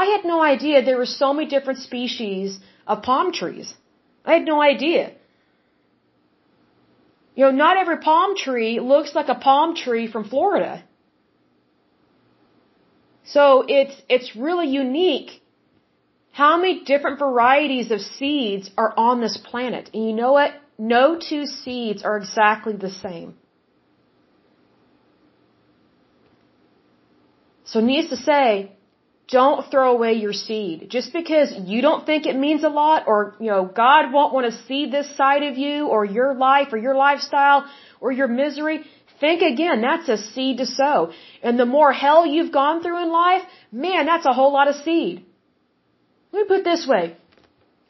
I 0.00 0.04
had 0.14 0.24
no 0.32 0.38
idea 0.42 0.82
there 0.82 0.98
were 1.04 1.12
so 1.12 1.28
many 1.32 1.48
different 1.54 1.78
species 1.78 2.58
of 2.88 3.04
palm 3.10 3.30
trees. 3.40 3.72
I 4.24 4.32
had 4.38 4.46
no 4.52 4.60
idea. 4.60 5.04
You 7.36 7.44
know, 7.44 7.52
not 7.64 7.76
every 7.84 7.98
palm 8.10 8.36
tree 8.44 8.74
looks 8.80 9.14
like 9.14 9.28
a 9.28 9.40
palm 9.48 9.76
tree 9.76 10.06
from 10.14 10.24
Florida. 10.32 10.72
So 13.36 13.64
it's, 13.78 13.96
it's 14.08 14.34
really 14.34 14.68
unique 14.84 15.40
how 16.32 16.56
many 16.56 16.84
different 16.84 17.18
varieties 17.18 17.90
of 17.90 18.00
seeds 18.00 18.70
are 18.76 18.94
on 18.96 19.20
this 19.20 19.36
planet. 19.36 19.90
And 19.92 20.04
you 20.08 20.14
know 20.14 20.32
what? 20.32 20.52
No 20.78 21.18
two 21.18 21.46
seeds 21.46 22.02
are 22.04 22.16
exactly 22.16 22.74
the 22.76 22.90
same. 22.90 23.34
So 27.64 27.80
needless 27.80 28.10
to 28.10 28.24
say, 28.24 28.72
don't 29.28 29.70
throw 29.70 29.92
away 29.92 30.14
your 30.14 30.32
seed. 30.32 30.86
Just 30.88 31.12
because 31.12 31.52
you 31.66 31.82
don't 31.82 32.06
think 32.06 32.24
it 32.24 32.36
means 32.36 32.64
a 32.64 32.70
lot 32.70 33.04
or, 33.06 33.36
you 33.38 33.50
know, 33.50 33.66
God 33.66 34.10
won't 34.10 34.32
want 34.32 34.50
to 34.50 34.62
see 34.66 34.88
this 34.90 35.14
side 35.16 35.42
of 35.42 35.58
you 35.58 35.88
or 35.88 36.04
your 36.04 36.34
life 36.34 36.68
or 36.72 36.78
your 36.78 36.94
lifestyle 36.94 37.66
or 38.00 38.10
your 38.10 38.28
misery, 38.28 38.84
think 39.20 39.42
again. 39.42 39.82
That's 39.82 40.08
a 40.08 40.16
seed 40.16 40.58
to 40.58 40.66
sow. 40.66 41.12
And 41.42 41.60
the 41.60 41.66
more 41.66 41.92
hell 41.92 42.24
you've 42.24 42.52
gone 42.52 42.82
through 42.82 43.02
in 43.02 43.10
life, 43.10 43.42
man, 43.70 44.06
that's 44.06 44.24
a 44.24 44.32
whole 44.32 44.52
lot 44.52 44.68
of 44.68 44.76
seed. 44.76 45.26
Let 46.32 46.42
me 46.42 46.48
put 46.48 46.60
it 46.60 46.64
this 46.64 46.86
way. 46.86 47.16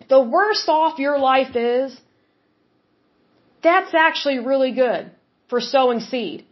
The 0.09 0.21
worse 0.21 0.65
off 0.69 0.99
your 0.99 1.19
life 1.19 1.55
is, 1.57 1.99
that's 3.63 3.93
actually 3.95 4.39
really 4.39 4.73
good 4.73 5.11
for 5.49 5.61
sowing 5.61 6.01
seed. 6.01 6.45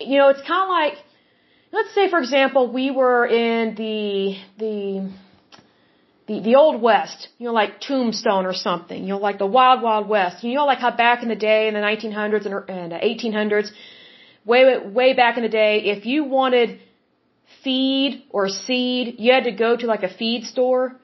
You 0.00 0.18
know, 0.18 0.28
it's 0.28 0.40
kind 0.40 0.62
of 0.64 0.68
like, 0.68 0.94
let's 1.70 1.94
say 1.94 2.10
for 2.10 2.18
example 2.18 2.72
we 2.72 2.90
were 2.90 3.26
in 3.26 3.74
the 3.76 4.36
the 4.58 5.10
the 6.26 6.40
the 6.40 6.54
old 6.56 6.80
west, 6.80 7.28
you 7.38 7.46
know, 7.46 7.52
like 7.52 7.80
Tombstone 7.80 8.46
or 8.46 8.54
something, 8.54 9.02
you 9.02 9.10
know, 9.10 9.18
like 9.18 9.38
the 9.38 9.46
wild 9.46 9.82
wild 9.82 10.08
west. 10.08 10.42
You 10.44 10.54
know, 10.54 10.66
like 10.66 10.78
how 10.78 10.90
back 10.96 11.22
in 11.22 11.28
the 11.28 11.36
day 11.36 11.68
in 11.68 11.74
the 11.74 11.80
1900s 11.80 12.46
and, 12.46 12.92
and 12.92 12.92
1800s, 12.92 13.70
way 14.44 14.78
way 14.78 15.14
back 15.14 15.36
in 15.36 15.42
the 15.42 15.48
day, 15.48 15.82
if 15.96 16.04
you 16.06 16.24
wanted 16.24 16.80
feed 17.62 18.24
or 18.30 18.48
seed, 18.48 19.16
you 19.18 19.32
had 19.32 19.44
to 19.44 19.52
go 19.52 19.76
to 19.76 19.86
like 19.86 20.02
a 20.02 20.12
feed 20.12 20.44
store, 20.44 20.96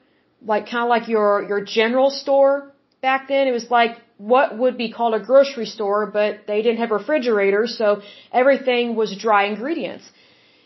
like 0.45 0.69
kind 0.69 0.85
of 0.85 0.89
like 0.89 1.09
your 1.09 1.45
your 1.49 1.65
general 1.65 2.11
store. 2.11 2.73
Back 3.01 3.29
then, 3.29 3.47
it 3.47 3.53
was 3.53 3.71
like 3.71 3.97
what 4.19 4.59
would 4.59 4.77
be 4.77 4.91
called 4.93 5.15
a 5.15 5.21
grocery 5.21 5.67
store, 5.67 6.07
but 6.07 6.47
they 6.47 6.63
didn't 6.63 6.79
have 6.79 6.91
refrigerators, 6.91 7.79
so 7.79 8.03
everything 8.33 8.97
was 8.97 9.17
dry 9.17 9.45
ingredients. 9.45 10.05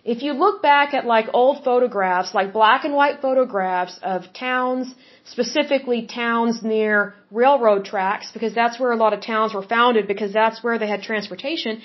If 0.04 0.22
you 0.24 0.32
look 0.32 0.62
back 0.62 0.94
at 0.94 1.04
like 1.06 1.26
old 1.32 1.62
photographs, 1.62 2.34
like 2.34 2.52
black 2.52 2.84
and 2.84 2.94
white 2.94 3.20
photographs 3.20 4.00
of 4.02 4.32
towns, 4.32 4.92
specifically 5.24 6.06
towns 6.06 6.60
near 6.62 7.14
railroad 7.30 7.84
tracks, 7.84 8.32
because 8.32 8.52
that's 8.52 8.80
where 8.80 8.90
a 8.90 8.96
lot 8.96 9.12
of 9.12 9.20
towns 9.20 9.54
were 9.54 9.62
founded 9.62 10.08
because 10.08 10.32
that's 10.32 10.62
where 10.64 10.76
they 10.78 10.88
had 10.88 11.02
transportation, 11.02 11.80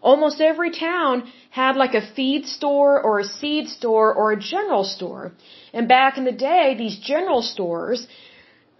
almost 0.00 0.40
every 0.40 0.70
town 0.70 1.30
had 1.50 1.76
like 1.76 1.94
a 1.94 2.06
feed 2.14 2.46
store 2.46 3.00
or 3.00 3.20
a 3.20 3.24
seed 3.24 3.68
store 3.68 4.12
or 4.14 4.32
a 4.32 4.38
general 4.38 4.84
store. 4.84 5.32
And 5.72 5.88
back 5.88 6.18
in 6.18 6.24
the 6.24 6.32
day, 6.32 6.74
these 6.76 6.98
general 6.98 7.42
stores, 7.42 8.06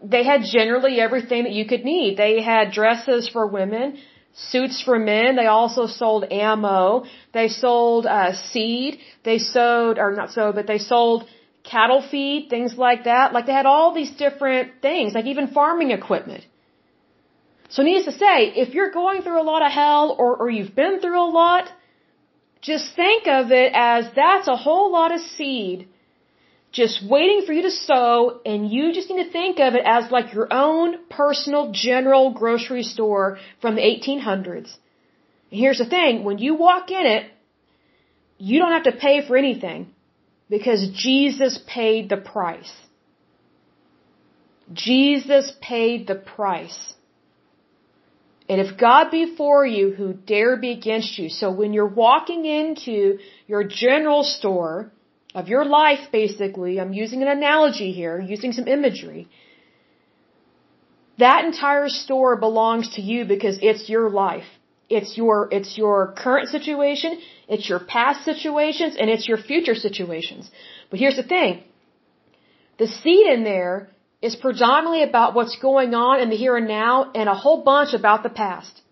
they 0.02 0.24
had 0.24 0.42
generally 0.44 1.00
everything 1.00 1.44
that 1.44 1.52
you 1.52 1.66
could 1.66 1.84
need. 1.84 2.16
They 2.16 2.40
had 2.42 2.72
dresses 2.72 3.28
for 3.28 3.46
women, 3.46 3.98
suits 4.34 4.80
for 4.82 4.98
men. 4.98 5.36
They 5.36 5.46
also 5.46 5.86
sold 5.86 6.24
ammo. 6.30 7.04
They 7.32 7.48
sold 7.48 8.06
uh, 8.06 8.32
seed. 8.34 8.98
They 9.24 9.38
sowed, 9.38 9.98
or 9.98 10.12
not 10.12 10.32
sowed, 10.32 10.54
but 10.54 10.66
they 10.66 10.78
sold 10.78 11.26
cattle 11.62 12.02
feed, 12.10 12.48
things 12.48 12.76
like 12.76 13.04
that. 13.04 13.32
Like 13.32 13.46
they 13.46 13.52
had 13.52 13.66
all 13.66 13.92
these 13.94 14.10
different 14.10 14.80
things, 14.80 15.14
like 15.14 15.26
even 15.26 15.48
farming 15.48 15.90
equipment. 15.90 16.44
So 17.70 17.82
needless 17.82 18.06
to 18.12 18.18
say, 18.18 18.36
if 18.64 18.74
you're 18.74 18.90
going 18.90 19.22
through 19.22 19.40
a 19.40 19.48
lot 19.52 19.64
of 19.64 19.72
hell 19.72 20.16
or, 20.18 20.36
or 20.36 20.50
you've 20.50 20.74
been 20.74 21.00
through 21.00 21.20
a 21.20 21.30
lot, 21.42 21.70
just 22.60 22.94
think 22.94 23.26
of 23.26 23.52
it 23.52 23.72
as 23.74 24.06
that's 24.14 24.48
a 24.48 24.56
whole 24.56 24.92
lot 24.92 25.14
of 25.14 25.20
seed 25.20 25.88
just 26.72 27.04
waiting 27.04 27.44
for 27.46 27.52
you 27.52 27.62
to 27.62 27.70
sow 27.70 28.40
and 28.46 28.70
you 28.70 28.92
just 28.92 29.10
need 29.10 29.24
to 29.24 29.30
think 29.30 29.58
of 29.58 29.74
it 29.74 29.82
as 29.84 30.10
like 30.10 30.32
your 30.32 30.48
own 30.52 31.04
personal 31.08 31.72
general 31.72 32.32
grocery 32.32 32.84
store 32.84 33.38
from 33.60 33.74
the 33.74 33.82
1800s. 33.82 34.70
And 35.50 35.60
here's 35.60 35.78
the 35.78 35.84
thing, 35.84 36.22
when 36.22 36.38
you 36.38 36.54
walk 36.54 36.90
in 36.90 37.06
it, 37.06 37.30
you 38.38 38.58
don't 38.60 38.72
have 38.72 38.84
to 38.84 38.92
pay 38.92 39.26
for 39.26 39.36
anything 39.36 39.92
because 40.48 40.90
Jesus 40.94 41.58
paid 41.66 42.08
the 42.08 42.16
price. 42.16 42.72
Jesus 44.72 45.52
paid 45.60 46.06
the 46.06 46.14
price. 46.14 46.94
And 48.50 48.60
if 48.60 48.70
God 48.76 49.10
be 49.10 49.24
for 49.40 49.58
you, 49.64 49.84
who 49.98 50.08
dare 50.12 50.54
be 50.64 50.70
against 50.72 51.18
you? 51.18 51.28
So 51.40 51.46
when 51.60 51.72
you're 51.72 51.94
walking 52.06 52.42
into 52.60 53.18
your 53.52 53.62
general 53.82 54.22
store, 54.36 54.74
of 55.34 55.48
your 55.48 55.64
life, 55.64 56.10
basically, 56.10 56.80
I'm 56.80 56.92
using 56.92 57.22
an 57.22 57.28
analogy 57.28 57.92
here, 57.92 58.20
using 58.20 58.52
some 58.52 58.66
imagery. 58.66 59.28
That 61.18 61.44
entire 61.44 61.88
store 61.88 62.36
belongs 62.36 62.94
to 62.96 63.02
you 63.02 63.24
because 63.24 63.58
it's 63.62 63.88
your 63.88 64.10
life. 64.10 64.48
It's 64.88 65.16
your, 65.16 65.48
it's 65.52 65.78
your 65.78 66.14
current 66.16 66.48
situation, 66.48 67.20
it's 67.46 67.68
your 67.68 67.78
past 67.78 68.24
situations, 68.24 68.96
and 68.98 69.08
it's 69.08 69.28
your 69.28 69.38
future 69.38 69.76
situations. 69.76 70.50
But 70.90 70.98
here's 70.98 71.16
the 71.16 71.22
thing. 71.22 71.62
The 72.78 72.88
seed 72.88 73.26
in 73.26 73.44
there 73.44 73.90
is 74.22 74.36
predominantly 74.36 75.02
about 75.02 75.34
what's 75.34 75.56
going 75.56 75.94
on 75.94 76.20
in 76.20 76.30
the 76.30 76.36
here 76.36 76.56
and 76.56 76.68
now 76.68 77.10
and 77.14 77.28
a 77.28 77.34
whole 77.34 77.62
bunch 77.62 77.94
about 77.94 78.22
the 78.22 78.28
past. 78.28 78.82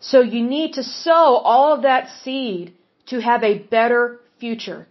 So 0.00 0.20
you 0.20 0.42
need 0.42 0.74
to 0.74 0.82
sow 0.82 1.36
all 1.36 1.74
of 1.74 1.82
that 1.82 2.08
seed 2.22 2.74
to 3.06 3.20
have 3.20 3.42
a 3.42 3.58
better 3.58 4.20
future. 4.38 4.86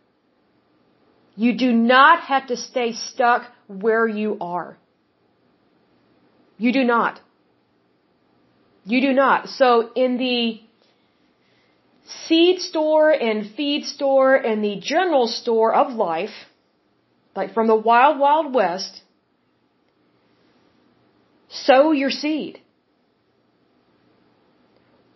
You 1.35 1.57
do 1.57 1.71
not 1.71 2.21
have 2.21 2.47
to 2.47 2.57
stay 2.57 2.93
stuck 2.93 3.43
where 3.67 4.07
you 4.07 4.37
are. 4.39 4.77
You 6.57 6.71
do 6.71 6.83
not. 6.83 7.19
You 8.85 9.01
do 9.01 9.13
not. 9.13 9.49
So 9.49 9.91
in 9.95 10.17
the 10.17 10.61
seed 12.05 12.59
store 12.59 13.11
and 13.11 13.49
feed 13.55 13.85
store 13.85 14.35
and 14.35 14.63
the 14.63 14.79
general 14.79 15.27
store 15.27 15.73
of 15.73 15.93
life, 15.93 16.35
like 17.35 17.53
from 17.53 17.67
the 17.67 17.75
wild, 17.75 18.19
wild 18.19 18.53
west, 18.53 19.01
sow 21.49 21.91
your 21.91 22.09
seed. 22.09 22.59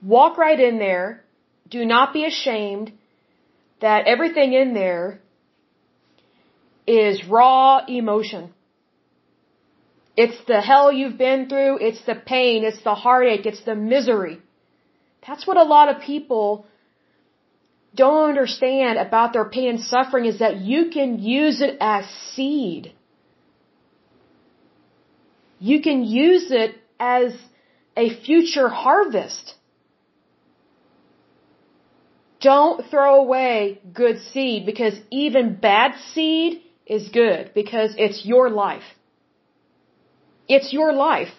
Walk 0.02 0.38
right 0.38 0.60
in 0.60 0.80
there 0.80 1.24
do 1.70 1.86
not 1.86 2.14
be 2.14 2.26
ashamed 2.26 2.92
that 3.82 4.08
everything 4.08 4.54
in 4.54 4.74
there 4.74 5.20
is 6.86 7.26
raw 7.26 7.86
emotion. 7.88 8.54
It's 10.16 10.38
the 10.48 10.62
hell 10.62 10.92
you've 10.92 11.18
been 11.18 11.48
through, 11.50 11.78
it's 11.80 12.04
the 12.06 12.16
pain, 12.16 12.64
it's 12.64 12.84
the 12.84 12.96
heartache, 12.96 13.46
it's 13.46 13.64
the 13.66 13.76
misery. 13.76 14.40
That's 15.28 15.46
what 15.46 15.58
a 15.58 15.64
lot 15.64 15.94
of 15.94 16.02
people 16.02 16.66
don't 17.98 18.30
understand 18.30 18.98
about 18.98 19.34
their 19.34 19.50
pain 19.56 19.70
and 19.70 19.82
suffering 19.82 20.26
is 20.26 20.40
that 20.40 20.58
you 20.58 20.90
can 20.96 21.20
use 21.20 21.62
it 21.62 21.78
as 21.82 22.06
seed. 22.34 22.94
You 25.60 25.82
can 25.82 26.04
use 26.04 26.52
it 26.52 26.76
as 27.00 27.34
a 27.98 28.08
future 28.26 28.70
harvest. 28.70 29.56
Don't 32.40 32.86
throw 32.92 33.16
away 33.22 33.82
good 33.94 34.20
seed 34.20 34.66
because 34.66 34.94
even 35.10 35.56
bad 35.56 35.96
seed 36.14 36.62
is 36.86 37.10
good 37.10 37.52
because 37.56 37.96
it's 37.98 38.24
your 38.26 38.50
life. 38.50 38.88
It's 40.48 40.72
your 40.72 40.94
life. 40.94 41.34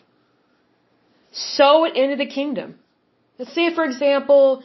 Sow 1.32 1.84
it 1.84 1.94
into 1.96 2.16
the 2.16 2.26
kingdom. 2.26 2.78
Let's 3.38 3.54
say, 3.54 3.72
for 3.74 3.84
example, 3.84 4.64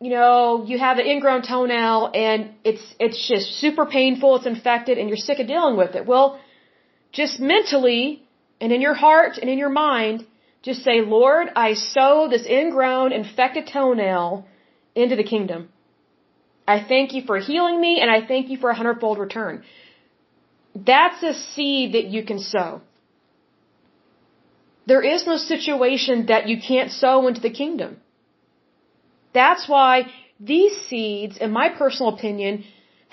you 0.00 0.10
know, 0.10 0.64
you 0.66 0.78
have 0.78 0.98
an 0.98 1.06
ingrown 1.06 1.42
toenail 1.42 2.10
and 2.12 2.50
it's, 2.64 2.84
it's 3.00 3.26
just 3.26 3.46
super 3.60 3.86
painful, 3.86 4.36
it's 4.36 4.46
infected, 4.46 4.98
and 4.98 5.08
you're 5.08 5.16
sick 5.16 5.38
of 5.38 5.46
dealing 5.46 5.76
with 5.76 5.94
it. 5.94 6.06
Well, 6.06 6.38
just 7.12 7.40
mentally 7.40 8.22
and 8.60 8.72
in 8.72 8.80
your 8.80 8.94
heart 8.94 9.38
and 9.38 9.48
in 9.48 9.58
your 9.58 9.70
mind, 9.70 10.26
just 10.62 10.82
say, 10.82 11.00
Lord, 11.00 11.48
I 11.56 11.74
sow 11.74 12.28
this 12.28 12.46
ingrown, 12.46 13.12
infected 13.12 13.68
toenail 13.72 14.46
into 14.94 15.16
the 15.16 15.24
kingdom. 15.24 15.68
I 16.68 16.82
thank 16.82 17.14
you 17.14 17.22
for 17.24 17.38
healing 17.38 17.80
me 17.80 18.00
and 18.00 18.10
I 18.10 18.26
thank 18.26 18.48
you 18.50 18.58
for 18.58 18.70
a 18.70 18.74
hundredfold 18.74 19.18
return. 19.18 19.62
That's 20.74 21.22
a 21.22 21.32
seed 21.32 21.94
that 21.94 22.06
you 22.06 22.24
can 22.24 22.38
sow. 22.38 22.82
There 24.86 25.02
is 25.02 25.26
no 25.26 25.36
situation 25.36 26.26
that 26.26 26.48
you 26.48 26.60
can't 26.60 26.90
sow 26.90 27.26
into 27.28 27.40
the 27.40 27.50
kingdom. 27.50 27.96
That's 29.42 29.64
why 29.74 29.90
these 30.52 30.74
seeds, 30.88 31.36
in 31.44 31.50
my 31.60 31.68
personal 31.82 32.08
opinion, 32.16 32.64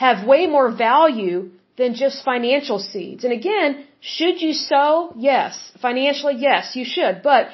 have 0.05 0.28
way 0.34 0.41
more 0.55 0.69
value 0.89 1.38
than 1.80 1.95
just 2.03 2.24
financial 2.32 2.80
seeds. 2.91 3.24
And 3.26 3.34
again, 3.41 3.69
should 4.15 4.41
you 4.45 4.53
sow? 4.53 4.89
Yes. 5.32 5.53
Financially, 5.82 6.36
yes, 6.49 6.76
you 6.80 6.86
should. 6.95 7.15
But 7.32 7.47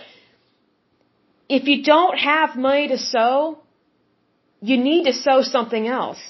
if 1.57 1.63
you 1.70 1.78
don't 1.93 2.17
have 2.17 2.55
money 2.70 2.88
to 2.95 2.97
sow, 2.97 3.34
you 4.61 4.78
need 4.89 5.03
to 5.11 5.13
sow 5.13 5.38
something 5.41 5.86
else. 5.88 6.22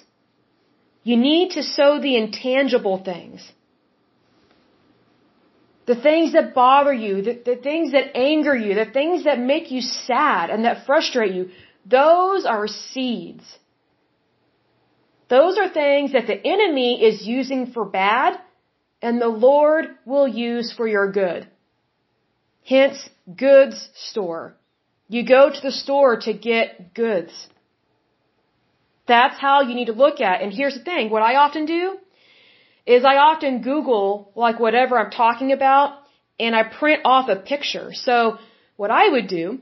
You 1.03 1.17
need 1.17 1.47
to 1.57 1.63
sow 1.63 1.91
the 2.07 2.15
intangible 2.23 2.97
things. 3.11 3.39
The 5.91 5.99
things 6.07 6.33
that 6.33 6.53
bother 6.53 6.93
you, 7.05 7.13
the, 7.27 7.33
the 7.51 7.55
things 7.67 7.93
that 7.95 8.05
anger 8.15 8.55
you, 8.63 8.75
the 8.75 8.91
things 8.99 9.23
that 9.27 9.39
make 9.53 9.71
you 9.75 9.81
sad 9.81 10.51
and 10.51 10.65
that 10.65 10.85
frustrate 10.85 11.33
you, 11.33 11.49
those 11.85 12.45
are 12.45 12.67
seeds. 12.67 13.43
Those 15.29 15.57
are 15.57 15.69
things 15.69 16.13
that 16.13 16.27
the 16.27 16.39
enemy 16.45 17.03
is 17.03 17.25
using 17.25 17.71
for 17.71 17.85
bad 17.85 18.39
and 19.01 19.21
the 19.21 19.27
Lord 19.27 19.85
will 20.05 20.27
use 20.27 20.73
for 20.75 20.87
your 20.87 21.11
good. 21.11 21.47
Hence, 22.65 23.09
goods 23.35 23.89
store. 23.95 24.55
You 25.07 25.25
go 25.25 25.49
to 25.49 25.61
the 25.61 25.71
store 25.71 26.19
to 26.21 26.33
get 26.33 26.93
goods. 26.93 27.31
That's 29.07 29.39
how 29.39 29.61
you 29.61 29.73
need 29.73 29.85
to 29.85 29.93
look 29.93 30.21
at 30.21 30.41
it. 30.41 30.43
And 30.43 30.53
here's 30.53 30.77
the 30.77 30.83
thing, 30.83 31.09
what 31.09 31.23
I 31.23 31.35
often 31.35 31.65
do 31.65 31.97
is 32.85 33.03
I 33.03 33.17
often 33.17 33.61
Google 33.61 34.31
like 34.35 34.59
whatever 34.59 34.97
I'm 34.99 35.11
talking 35.11 35.51
about 35.51 35.99
and 36.39 36.55
I 36.55 36.63
print 36.63 37.01
off 37.05 37.29
a 37.29 37.35
picture. 37.35 37.89
So 37.93 38.37
what 38.77 38.91
I 38.91 39.09
would 39.09 39.27
do 39.27 39.59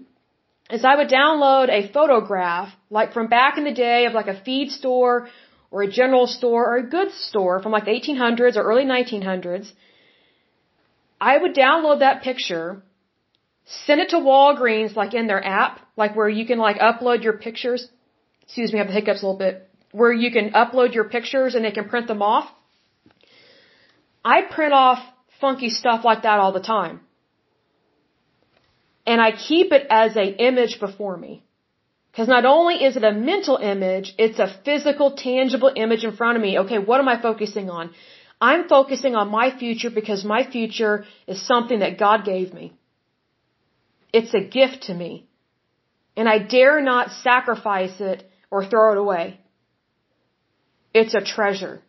is 0.70 0.84
I 0.84 0.96
would 0.96 1.10
download 1.10 1.70
a 1.70 1.88
photograph 1.92 2.70
like 2.90 3.14
from 3.14 3.28
back 3.28 3.58
in 3.58 3.64
the 3.64 3.74
day 3.74 4.06
of 4.06 4.14
like 4.14 4.28
a 4.28 4.40
feed 4.42 4.72
store 4.72 5.30
or 5.72 5.84
a 5.84 5.92
general 5.92 6.28
store 6.28 6.64
or 6.70 6.78
a 6.78 6.90
goods 6.90 7.16
store 7.30 7.62
from 7.62 7.72
like 7.72 7.86
the 7.86 7.92
1800s 7.92 8.56
or 8.56 8.64
early 8.64 8.86
1900s, 8.86 9.72
I 11.20 11.38
would 11.38 11.56
download 11.56 12.00
that 12.00 12.22
picture, 12.22 12.82
send 13.66 14.02
it 14.02 14.10
to 14.10 14.18
Walgreens 14.18 14.96
like 14.96 15.14
in 15.14 15.28
their 15.28 15.44
app, 15.44 15.80
like 15.96 16.16
where 16.16 16.30
you 16.30 16.46
can 16.46 16.60
like 16.60 16.78
upload 16.78 17.24
your 17.24 17.38
pictures. 17.38 17.90
Excuse 18.44 18.72
me, 18.72 18.80
I 18.80 18.84
have 18.84 18.88
the 18.88 18.94
hiccups 18.94 19.24
a 19.24 19.26
little 19.26 19.40
bit. 19.40 19.70
Where 19.92 20.14
you 20.14 20.32
can 20.32 20.52
upload 20.52 20.94
your 20.94 21.06
pictures 21.06 21.56
and 21.56 21.66
they 21.66 21.72
can 21.72 21.90
print 21.90 22.08
them 22.08 22.22
off. 22.22 22.50
I 24.24 24.42
print 24.42 24.74
off 24.74 25.00
funky 25.42 25.70
stuff 25.70 26.04
like 26.04 26.24
that 26.24 26.40
all 26.40 26.52
the 26.52 26.62
time. 26.62 27.02
And 29.08 29.22
I 29.22 29.32
keep 29.32 29.72
it 29.72 29.88
as 29.90 30.16
a 30.18 30.28
image 30.50 30.80
before 30.80 31.18
me. 31.26 31.34
Because 32.12 32.28
not 32.28 32.46
only 32.46 32.76
is 32.84 32.98
it 32.98 33.04
a 33.04 33.12
mental 33.14 33.58
image, 33.58 34.14
it's 34.18 34.40
a 34.40 34.54
physical, 34.66 35.12
tangible 35.16 35.72
image 35.84 36.04
in 36.04 36.14
front 36.20 36.36
of 36.38 36.42
me. 36.42 36.60
Okay, 36.64 36.80
what 36.80 37.00
am 37.00 37.08
I 37.08 37.22
focusing 37.22 37.70
on? 37.70 37.92
I'm 38.42 38.68
focusing 38.68 39.16
on 39.16 39.30
my 39.30 39.48
future 39.58 39.92
because 39.92 40.24
my 40.26 40.42
future 40.56 41.06
is 41.28 41.42
something 41.52 41.80
that 41.80 41.98
God 41.98 42.26
gave 42.26 42.54
me. 42.54 42.74
It's 44.12 44.34
a 44.34 44.42
gift 44.60 44.84
to 44.88 44.94
me. 44.94 45.12
And 46.16 46.28
I 46.28 46.40
dare 46.40 46.82
not 46.82 47.12
sacrifice 47.12 48.00
it 48.00 48.30
or 48.50 48.66
throw 48.66 48.92
it 48.94 48.98
away. 48.98 49.40
It's 50.94 51.14
a 51.14 51.22
treasure. 51.22 51.82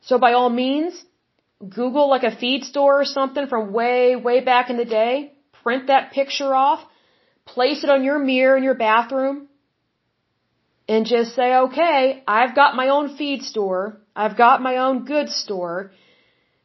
So 0.00 0.18
by 0.18 0.32
all 0.32 0.50
means, 0.50 1.04
Google 1.68 2.08
like 2.08 2.22
a 2.22 2.34
feed 2.34 2.64
store 2.64 3.00
or 3.00 3.04
something 3.04 3.46
from 3.46 3.72
way, 3.72 4.16
way 4.16 4.40
back 4.40 4.70
in 4.70 4.76
the 4.78 4.84
day, 4.84 5.32
print 5.62 5.88
that 5.88 6.12
picture 6.12 6.54
off, 6.54 6.80
place 7.44 7.84
it 7.84 7.90
on 7.90 8.02
your 8.02 8.18
mirror 8.18 8.56
in 8.56 8.62
your 8.62 8.74
bathroom, 8.74 9.48
and 10.88 11.06
just 11.06 11.34
say, 11.34 11.54
okay, 11.54 12.22
I've 12.26 12.54
got 12.54 12.74
my 12.74 12.88
own 12.88 13.16
feed 13.16 13.42
store. 13.42 14.00
I've 14.16 14.36
got 14.36 14.62
my 14.62 14.78
own 14.78 15.04
goods 15.04 15.34
store. 15.36 15.92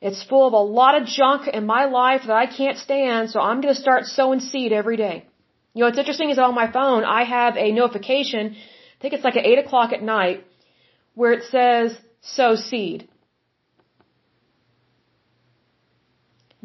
It's 0.02 0.24
full 0.24 0.48
of 0.48 0.54
a 0.54 0.66
lot 0.80 1.00
of 1.00 1.08
junk 1.08 1.48
in 1.48 1.66
my 1.66 1.86
life 1.86 2.22
that 2.28 2.36
I 2.36 2.48
can't 2.48 2.78
stand, 2.78 3.30
so 3.30 3.39
I'm 3.39 3.62
going 3.62 3.74
to 3.74 3.80
start 3.80 4.06
sowing 4.06 4.39
seed 4.39 4.72
every 4.72 4.98
day. 4.98 5.26
You 5.74 5.82
know, 5.82 5.88
what's 5.88 5.98
interesting 5.98 6.30
is 6.30 6.39
on 6.39 6.56
my 6.56 6.72
phone, 6.72 7.04
I 7.04 7.24
have 7.24 7.58
a 7.58 7.72
notification, 7.72 8.56
I 8.56 9.02
think 9.02 9.14
it's 9.14 9.24
like 9.24 9.36
at 9.36 9.46
8 9.46 9.60
o'clock 9.60 9.91
at 9.93 10.02
night, 10.02 10.46
where 11.16 11.34
it 11.34 11.43
says, 11.43 11.98
sow 12.22 12.56
seed. 12.56 13.08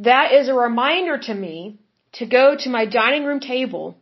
That 0.00 0.32
is 0.32 0.48
a 0.48 0.54
reminder 0.54 1.18
to 1.18 1.34
me 1.34 1.78
to 2.12 2.26
go 2.26 2.56
to 2.58 2.70
my 2.70 2.86
dining 2.86 3.24
room 3.24 3.40
table 3.40 3.96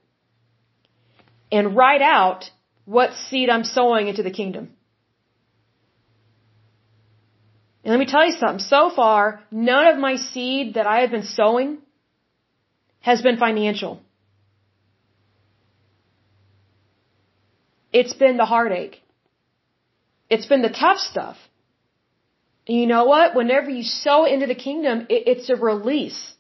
and 1.51 1.75
write 1.77 2.03
out 2.03 2.51
what 2.85 3.15
seed 3.15 3.51
I'm 3.51 3.65
sowing 3.65 4.07
into 4.07 4.23
the 4.23 4.31
kingdom. 4.31 4.71
And 7.83 7.93
let 7.93 7.99
me 7.99 8.07
tell 8.07 8.25
you 8.25 8.33
something. 8.33 8.61
So 8.61 8.91
far, 8.95 9.43
none 9.51 9.89
of 9.89 9.99
my 9.99 10.17
seed 10.17 10.75
that 10.75 10.87
I 10.87 11.01
have 11.01 11.11
been 11.11 11.25
sowing 11.25 11.79
has 13.01 13.21
been 13.21 13.39
financial. 13.39 14.01
It's 17.93 18.13
been 18.13 18.37
the 18.37 18.45
heartache. 18.45 19.01
It's 20.31 20.47
been 20.47 20.63
the 20.63 20.69
tough 20.69 20.99
stuff. 20.99 21.37
You 22.69 22.87
know 22.87 23.05
what? 23.07 23.35
Whenever 23.35 23.71
you 23.71 23.83
sow 23.83 24.27
into 24.27 24.47
the 24.47 24.55
kingdom, 24.55 25.07
it, 25.09 25.23
it's 25.27 25.49
a 25.49 25.57
release. 25.57 26.35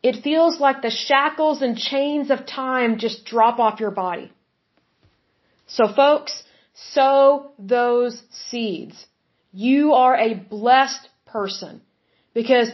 It 0.00 0.22
feels 0.22 0.60
like 0.60 0.80
the 0.80 0.90
shackles 0.90 1.60
and 1.60 1.76
chains 1.76 2.30
of 2.30 2.46
time 2.46 2.98
just 2.98 3.24
drop 3.24 3.58
off 3.58 3.80
your 3.80 3.90
body. 3.90 4.32
So 5.66 5.92
folks, 5.92 6.44
sow 6.92 7.50
those 7.58 8.22
seeds. 8.48 9.06
You 9.52 9.94
are 9.94 10.16
a 10.16 10.34
blessed 10.34 11.08
person 11.26 11.80
because 12.32 12.70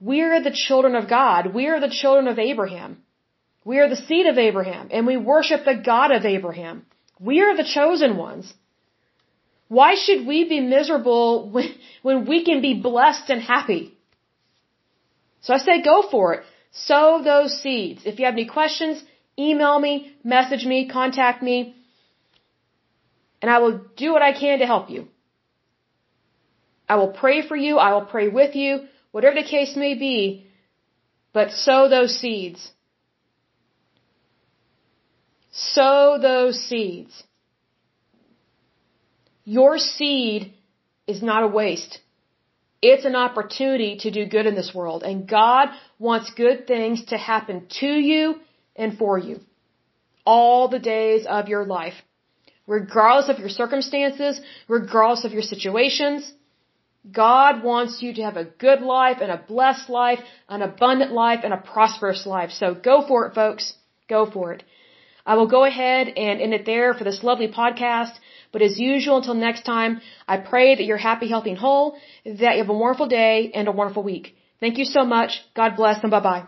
we 0.00 0.20
are 0.22 0.42
the 0.42 0.50
children 0.50 0.96
of 0.96 1.08
God. 1.08 1.54
We 1.54 1.68
are 1.68 1.80
the 1.80 1.96
children 2.02 2.26
of 2.26 2.40
Abraham. 2.40 3.02
We 3.64 3.78
are 3.78 3.88
the 3.88 4.02
seed 4.08 4.26
of 4.26 4.36
Abraham 4.36 4.88
and 4.90 5.06
we 5.06 5.16
worship 5.16 5.64
the 5.64 5.76
God 5.76 6.10
of 6.10 6.24
Abraham. 6.24 6.86
We 7.20 7.40
are 7.40 7.56
the 7.56 7.70
chosen 7.72 8.16
ones. 8.16 8.52
Why 9.78 9.90
should 10.02 10.26
we 10.30 10.38
be 10.54 10.60
miserable 10.60 11.50
when, 11.54 11.68
when 12.06 12.18
we 12.30 12.44
can 12.48 12.60
be 12.68 12.74
blessed 12.88 13.30
and 13.34 13.40
happy? 13.54 13.82
So 15.44 15.54
I 15.54 15.58
say 15.58 15.82
go 15.92 15.96
for 16.10 16.34
it. 16.34 16.42
Sow 16.90 17.06
those 17.30 17.52
seeds. 17.62 18.02
If 18.10 18.18
you 18.18 18.26
have 18.26 18.38
any 18.40 18.46
questions, 18.58 19.02
email 19.38 19.78
me, 19.86 19.94
message 20.36 20.64
me, 20.72 20.78
contact 20.98 21.42
me, 21.42 21.56
and 23.42 23.50
I 23.54 23.58
will 23.62 23.76
do 24.02 24.12
what 24.12 24.22
I 24.22 24.32
can 24.32 24.60
to 24.60 24.66
help 24.74 24.90
you. 24.94 25.08
I 26.88 26.94
will 27.00 27.12
pray 27.24 27.38
for 27.48 27.56
you. 27.56 27.78
I 27.88 27.92
will 27.94 28.08
pray 28.14 28.28
with 28.28 28.54
you, 28.62 28.70
whatever 29.12 29.36
the 29.40 29.50
case 29.56 29.74
may 29.84 29.94
be, 30.06 30.46
but 31.32 31.50
sow 31.66 31.88
those 31.88 32.18
seeds. 32.22 32.60
Sow 35.52 36.18
those 36.30 36.58
seeds. 36.68 37.24
Your 39.44 39.78
seed 39.78 40.54
is 41.06 41.22
not 41.22 41.42
a 41.42 41.48
waste. 41.48 41.98
It's 42.80 43.04
an 43.04 43.16
opportunity 43.16 43.96
to 44.00 44.10
do 44.10 44.26
good 44.26 44.46
in 44.46 44.54
this 44.54 44.74
world. 44.74 45.02
And 45.02 45.28
God 45.28 45.68
wants 45.98 46.30
good 46.34 46.66
things 46.66 47.04
to 47.06 47.16
happen 47.16 47.66
to 47.80 47.86
you 47.86 48.36
and 48.76 48.98
for 48.98 49.18
you. 49.18 49.40
All 50.26 50.68
the 50.68 50.78
days 50.78 51.26
of 51.26 51.48
your 51.48 51.64
life. 51.64 51.94
Regardless 52.66 53.28
of 53.28 53.38
your 53.38 53.50
circumstances, 53.50 54.40
regardless 54.68 55.24
of 55.24 55.32
your 55.32 55.42
situations, 55.42 56.30
God 57.10 57.62
wants 57.62 58.00
you 58.00 58.14
to 58.14 58.22
have 58.22 58.38
a 58.38 58.44
good 58.44 58.80
life 58.80 59.18
and 59.20 59.30
a 59.30 59.36
blessed 59.36 59.90
life, 59.90 60.20
an 60.48 60.62
abundant 60.62 61.12
life, 61.12 61.40
and 61.44 61.52
a 61.52 61.58
prosperous 61.58 62.24
life. 62.24 62.50
So 62.50 62.74
go 62.74 63.06
for 63.06 63.26
it, 63.26 63.34
folks. 63.34 63.74
Go 64.08 64.24
for 64.30 64.52
it. 64.54 64.62
I 65.26 65.34
will 65.36 65.46
go 65.46 65.64
ahead 65.64 66.08
and 66.08 66.40
end 66.40 66.54
it 66.54 66.64
there 66.66 66.94
for 66.94 67.04
this 67.04 67.22
lovely 67.22 67.48
podcast. 67.48 68.12
But 68.54 68.62
as 68.62 68.78
usual, 68.78 69.16
until 69.18 69.34
next 69.34 69.62
time, 69.64 70.00
I 70.28 70.36
pray 70.36 70.76
that 70.76 70.84
you're 70.84 71.04
happy, 71.10 71.28
healthy, 71.28 71.50
and 71.50 71.58
whole, 71.58 71.96
that 72.24 72.52
you 72.54 72.62
have 72.62 72.68
a 72.76 72.80
wonderful 72.84 73.08
day 73.08 73.50
and 73.52 73.66
a 73.66 73.72
wonderful 73.72 74.04
week. 74.04 74.36
Thank 74.60 74.78
you 74.78 74.86
so 74.96 75.04
much. 75.04 75.32
God 75.56 75.74
bless 75.76 75.98
and 76.04 76.12
bye 76.12 76.20
bye. 76.20 76.44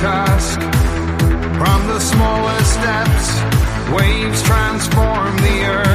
Task? 0.00 0.60
From 1.60 1.86
the 1.88 2.00
smallest 2.00 2.72
steps, 2.72 3.26
waves 3.92 4.42
transform 4.42 5.36
the 5.38 5.64
earth. 5.64 5.85